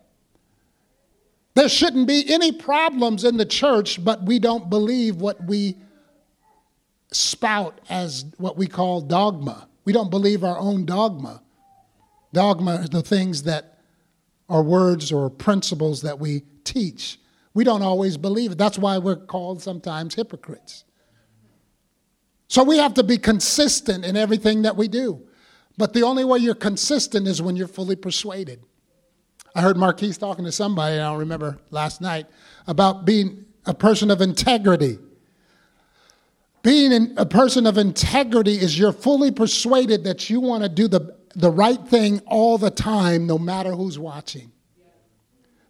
There 1.55 1.69
shouldn't 1.69 2.07
be 2.07 2.31
any 2.31 2.51
problems 2.51 3.23
in 3.23 3.37
the 3.37 3.45
church, 3.45 4.03
but 4.03 4.23
we 4.23 4.39
don't 4.39 4.69
believe 4.69 5.17
what 5.17 5.43
we 5.45 5.75
spout 7.13 7.79
as 7.89 8.25
what 8.37 8.57
we 8.57 8.67
call 8.67 9.01
dogma. 9.01 9.67
We 9.85 9.93
don't 9.93 10.09
believe 10.09 10.43
our 10.43 10.57
own 10.57 10.85
dogma. 10.85 11.41
Dogma 12.33 12.81
are 12.83 12.87
the 12.87 13.01
things 13.01 13.43
that 13.43 13.79
are 14.49 14.63
words 14.63 15.11
or 15.11 15.29
principles 15.29 16.01
that 16.01 16.19
we 16.19 16.43
teach. 16.63 17.19
We 17.53 17.63
don't 17.63 17.81
always 17.81 18.17
believe 18.17 18.51
it. 18.51 18.57
That's 18.57 18.77
why 18.77 18.97
we're 18.97 19.15
called 19.15 19.61
sometimes 19.61 20.15
hypocrites. 20.15 20.85
So 22.47 22.63
we 22.63 22.77
have 22.77 22.93
to 22.95 23.03
be 23.03 23.17
consistent 23.17 24.05
in 24.05 24.15
everything 24.15 24.63
that 24.63 24.75
we 24.75 24.87
do. 24.87 25.21
But 25.77 25.93
the 25.93 26.03
only 26.03 26.23
way 26.23 26.39
you're 26.39 26.55
consistent 26.55 27.27
is 27.27 27.41
when 27.41 27.55
you're 27.55 27.67
fully 27.67 27.95
persuaded. 27.95 28.63
I 29.55 29.61
heard 29.61 29.77
Marquise 29.77 30.17
talking 30.17 30.45
to 30.45 30.51
somebody, 30.51 30.95
I 30.95 31.09
don't 31.09 31.19
remember 31.19 31.59
last 31.71 32.01
night, 32.01 32.27
about 32.67 33.05
being 33.05 33.45
a 33.65 33.73
person 33.73 34.11
of 34.11 34.21
integrity. 34.21 34.99
Being 36.63 37.13
a 37.17 37.25
person 37.25 37.67
of 37.67 37.77
integrity 37.77 38.53
is 38.53 38.79
you're 38.79 38.93
fully 38.93 39.31
persuaded 39.31 40.05
that 40.05 40.29
you 40.29 40.39
want 40.39 40.63
to 40.63 40.69
do 40.69 40.87
the, 40.87 41.15
the 41.35 41.51
right 41.51 41.85
thing 41.87 42.21
all 42.25 42.57
the 42.57 42.71
time, 42.71 43.27
no 43.27 43.37
matter 43.37 43.71
who's 43.71 43.99
watching. 43.99 44.51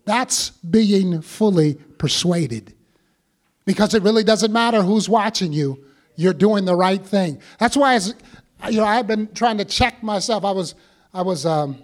That's 0.06 0.52
being 0.52 1.22
fully 1.22 1.76
persuaded. 1.98 2.76
Because 3.66 3.96
it 3.96 4.04
really 4.04 4.24
doesn't 4.24 4.54
matter 4.54 4.84
who's 4.84 5.10
watching 5.10 5.52
you, 5.52 5.84
you're 6.16 6.34
doing 6.34 6.66
the 6.66 6.76
right 6.76 7.04
thing. 7.04 7.41
That's 7.58 7.76
why, 7.76 7.96
you 8.70 8.78
know, 8.78 8.86
I've 8.86 9.08
been 9.08 9.34
trying 9.34 9.58
to 9.58 9.66
check 9.66 10.04
myself. 10.04 10.46
I 10.46 10.52
was, 10.52 10.76
I 11.12 11.24
was, 11.24 11.46
um, 11.46 11.82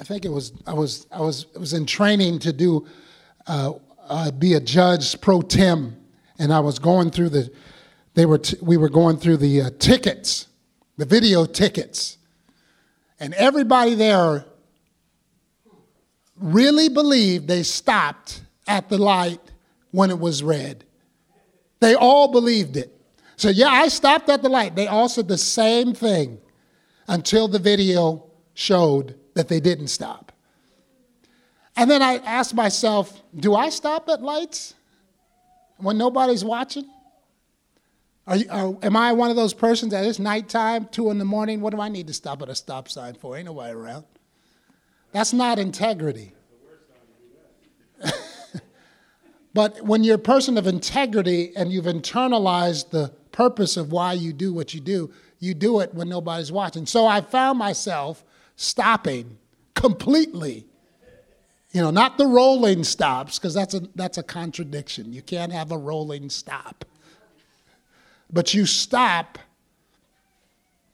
I 0.00 0.04
think 0.04 0.24
it 0.24 0.30
was, 0.30 0.52
I 0.66 0.74
was, 0.74 1.06
I 1.12 1.20
was, 1.20 1.46
I 1.54 1.58
was 1.60 1.72
in 1.72 1.86
training 1.86 2.40
to 2.40 2.52
do, 2.52 2.88
uh, 3.46 3.74
uh, 4.08 4.30
be 4.32 4.54
a 4.54 4.60
judge 4.60 5.20
pro 5.20 5.40
tem, 5.40 5.96
and 6.38 6.52
I 6.52 6.60
was 6.60 6.78
going 6.78 7.10
through 7.10 7.30
the, 7.30 7.50
they 8.14 8.26
were, 8.26 8.38
t- 8.38 8.56
we 8.60 8.76
were 8.76 8.88
going 8.88 9.16
through 9.16 9.38
the 9.38 9.62
uh, 9.62 9.70
tickets, 9.78 10.48
the 10.96 11.04
video 11.04 11.46
tickets, 11.46 12.18
and 13.20 13.34
everybody 13.34 13.94
there 13.94 14.44
really 16.36 16.88
believed 16.88 17.48
they 17.48 17.62
stopped 17.62 18.42
at 18.66 18.88
the 18.88 18.98
light 18.98 19.40
when 19.90 20.10
it 20.10 20.18
was 20.18 20.42
red. 20.42 20.84
They 21.80 21.94
all 21.94 22.28
believed 22.28 22.76
it. 22.76 22.90
So, 23.36 23.48
yeah, 23.48 23.68
I 23.68 23.88
stopped 23.88 24.28
at 24.28 24.42
the 24.42 24.48
light. 24.48 24.74
They 24.74 24.86
all 24.86 25.08
said 25.08 25.28
the 25.28 25.38
same 25.38 25.92
thing 25.92 26.38
until 27.08 27.48
the 27.48 27.58
video 27.58 28.24
showed 28.54 29.16
that 29.34 29.48
they 29.48 29.60
didn't 29.60 29.88
stop. 29.88 30.32
And 31.76 31.90
then 31.90 32.02
I 32.02 32.16
asked 32.18 32.54
myself, 32.54 33.22
do 33.34 33.54
I 33.54 33.68
stop 33.68 34.08
at 34.08 34.22
lights 34.22 34.74
when 35.84 35.98
nobody's 35.98 36.44
watching? 36.44 36.88
Are 38.26 38.36
you, 38.36 38.46
are, 38.50 38.76
am 38.82 38.96
I 38.96 39.12
one 39.12 39.30
of 39.30 39.36
those 39.36 39.52
persons 39.52 39.92
that 39.92 40.04
it's 40.04 40.18
nighttime, 40.18 40.88
two 40.90 41.10
in 41.10 41.18
the 41.18 41.24
morning? 41.24 41.60
What 41.60 41.74
do 41.74 41.80
I 41.80 41.88
need 41.88 42.06
to 42.06 42.14
stop 42.14 42.40
at 42.42 42.48
a 42.48 42.54
stop 42.54 42.88
sign 42.88 43.14
for? 43.14 43.36
Ain't 43.36 43.46
nobody 43.46 43.72
around. 43.72 44.04
That's 45.12 45.32
not 45.32 45.58
integrity. 45.58 46.32
but 49.54 49.82
when 49.82 50.02
you're 50.02 50.16
a 50.16 50.18
person 50.18 50.56
of 50.56 50.66
integrity 50.66 51.52
and 51.54 51.70
you've 51.70 51.84
internalized 51.84 52.90
the 52.90 53.12
purpose 53.30 53.76
of 53.76 53.92
why 53.92 54.14
you 54.14 54.32
do 54.32 54.52
what 54.54 54.72
you 54.72 54.80
do, 54.80 55.12
you 55.38 55.52
do 55.52 55.80
it 55.80 55.92
when 55.92 56.08
nobody's 56.08 56.50
watching. 56.50 56.86
So 56.86 57.06
I 57.06 57.20
found 57.20 57.58
myself 57.58 58.24
stopping 58.56 59.36
completely. 59.74 60.66
You 61.74 61.80
know, 61.80 61.90
not 61.90 62.18
the 62.18 62.26
rolling 62.26 62.84
stops, 62.84 63.38
because 63.38 63.52
that's 63.52 63.74
a, 63.74 63.80
that's 63.96 64.16
a 64.16 64.22
contradiction. 64.22 65.12
You 65.12 65.22
can't 65.22 65.52
have 65.52 65.72
a 65.72 65.76
rolling 65.76 66.30
stop. 66.30 66.84
But 68.32 68.54
you 68.54 68.64
stop 68.64 69.38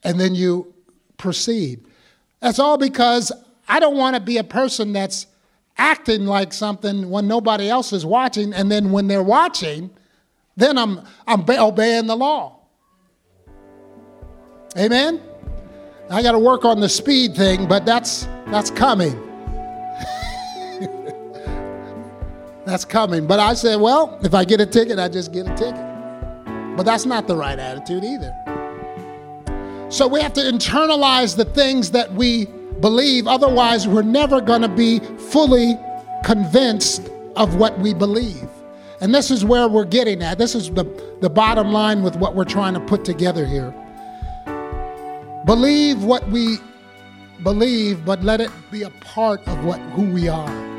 and 0.03 0.18
then 0.18 0.35
you 0.35 0.74
proceed. 1.18 1.85
That's 2.41 2.59
all 2.59 2.78
because 2.78 3.31
I 3.68 3.78
don't 3.78 3.99
want 3.99 4.16
to 4.16 4.20
be 4.20 4.39
a 4.39 4.45
person 4.45 4.95
that's 4.95 5.26
acting 5.76 6.24
like 6.24 6.53
something 6.53 7.11
when 7.11 7.28
nobody 7.28 7.68
else 7.68 7.93
is 7.93 8.07
watching, 8.07 8.55
and 8.55 8.72
then 8.72 8.91
when 8.91 9.07
they're 9.07 9.22
watching, 9.22 9.91
then 10.57 10.78
I'm, 10.78 11.03
I'm 11.26 11.45
obeying 11.49 12.07
the 12.07 12.16
law. 12.16 12.61
Amen? 14.78 15.20
I 16.09 16.22
got 16.22 16.33
to 16.33 16.39
work 16.39 16.64
on 16.64 16.81
the 16.81 16.89
speed 16.89 17.35
thing, 17.37 17.68
but 17.68 17.85
that's, 17.85 18.26
that's 18.47 18.70
coming. 18.70 19.12
that's 22.71 22.85
coming. 22.85 23.27
But 23.27 23.41
I 23.41 23.55
said, 23.55 23.81
well, 23.81 24.18
if 24.23 24.33
I 24.33 24.45
get 24.45 24.61
a 24.61 24.66
ticket, 24.66 24.99
I 24.99 25.09
just 25.09 25.33
get 25.33 25.47
a 25.47 25.55
ticket. 25.57 25.75
But 26.77 26.85
that's 26.85 27.05
not 27.05 27.27
the 27.27 27.37
right 27.37 27.59
attitude 27.59 28.05
either. 28.05 28.33
So 29.91 30.07
we 30.07 30.21
have 30.21 30.33
to 30.35 30.41
internalize 30.41 31.37
the 31.37 31.45
things 31.45 31.91
that 31.91 32.12
we 32.14 32.47
believe. 32.81 33.27
Otherwise, 33.27 33.89
we're 33.89 34.03
never 34.03 34.41
going 34.41 34.62
to 34.62 34.68
be 34.68 35.01
fully 35.01 35.77
convinced 36.25 37.11
of 37.35 37.57
what 37.57 37.77
we 37.81 37.93
believe. 37.93 38.49
And 39.01 39.12
this 39.12 39.33
is 39.33 39.45
where 39.45 39.66
we're 39.66 39.85
getting 39.85 40.23
at. 40.23 40.39
This 40.39 40.55
is 40.55 40.71
the, 40.71 40.85
the 41.21 41.31
bottom 41.31 41.73
line 41.73 42.03
with 42.03 42.14
what 42.16 42.37
we're 42.37 42.45
trying 42.45 42.75
to 42.75 42.81
put 42.81 43.05
together 43.05 43.45
here. 43.45 43.75
Believe 45.45 46.05
what 46.05 46.29
we 46.29 46.59
believe, 47.43 48.05
but 48.05 48.23
let 48.23 48.41
it 48.41 48.51
be 48.71 48.83
a 48.83 48.91
part 49.01 49.41
of 49.49 49.64
what 49.64 49.81
who 49.81 50.05
we 50.05 50.29
are. 50.29 50.70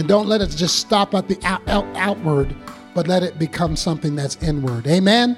And 0.00 0.08
don't 0.08 0.28
let 0.28 0.40
it 0.40 0.48
just 0.48 0.78
stop 0.78 1.14
at 1.14 1.28
the 1.28 1.38
out, 1.44 1.60
out, 1.68 1.84
outward, 1.94 2.56
but 2.94 3.06
let 3.06 3.22
it 3.22 3.38
become 3.38 3.76
something 3.76 4.16
that's 4.16 4.42
inward. 4.42 4.86
Amen? 4.86 5.36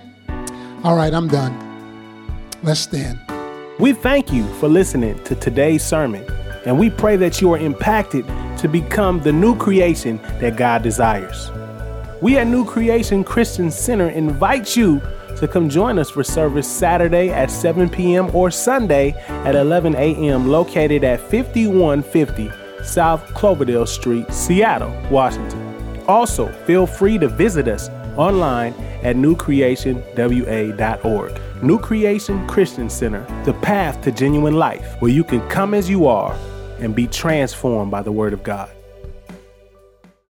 All 0.84 0.94
right, 0.94 1.12
I'm 1.12 1.26
done. 1.26 1.52
Let's 2.62 2.78
stand. 2.78 3.18
We 3.80 3.92
thank 3.92 4.32
you 4.32 4.46
for 4.60 4.68
listening 4.68 5.20
to 5.24 5.34
today's 5.34 5.82
sermon, 5.82 6.24
and 6.64 6.78
we 6.78 6.90
pray 6.90 7.16
that 7.16 7.40
you 7.40 7.52
are 7.52 7.58
impacted 7.58 8.24
to 8.58 8.68
become 8.68 9.20
the 9.20 9.32
new 9.32 9.56
creation 9.56 10.18
that 10.38 10.54
God 10.54 10.84
desires. 10.84 11.50
We 12.20 12.38
at 12.38 12.46
New 12.46 12.64
Creation 12.64 13.24
Christian 13.24 13.68
Center 13.68 14.10
invite 14.10 14.76
you 14.76 15.00
to 15.38 15.48
come 15.48 15.68
join 15.68 15.98
us 15.98 16.08
for 16.08 16.22
service 16.22 16.68
Saturday 16.70 17.30
at 17.30 17.50
7 17.50 17.90
p.m. 17.90 18.30
or 18.32 18.52
Sunday 18.52 19.10
at 19.28 19.56
11 19.56 19.96
a.m., 19.96 20.46
located 20.46 21.02
at 21.02 21.18
5150 21.18 22.61
South 22.84 23.22
Cloverdale 23.34 23.86
Street, 23.86 24.32
Seattle, 24.32 24.92
Washington. 25.10 25.60
Also, 26.08 26.50
feel 26.64 26.86
free 26.86 27.18
to 27.18 27.28
visit 27.28 27.68
us 27.68 27.88
online 28.16 28.72
at 29.02 29.16
newcreationwa.org. 29.16 31.40
New 31.62 31.78
Creation 31.78 32.48
Christian 32.48 32.90
Center, 32.90 33.24
the 33.44 33.54
path 33.54 34.02
to 34.02 34.10
genuine 34.10 34.54
life, 34.54 35.00
where 35.00 35.12
you 35.12 35.24
can 35.24 35.40
come 35.48 35.74
as 35.74 35.88
you 35.88 36.06
are 36.06 36.36
and 36.80 36.94
be 36.94 37.06
transformed 37.06 37.90
by 37.90 38.02
the 38.02 38.12
Word 38.12 38.32
of 38.32 38.42
God. 38.42 38.70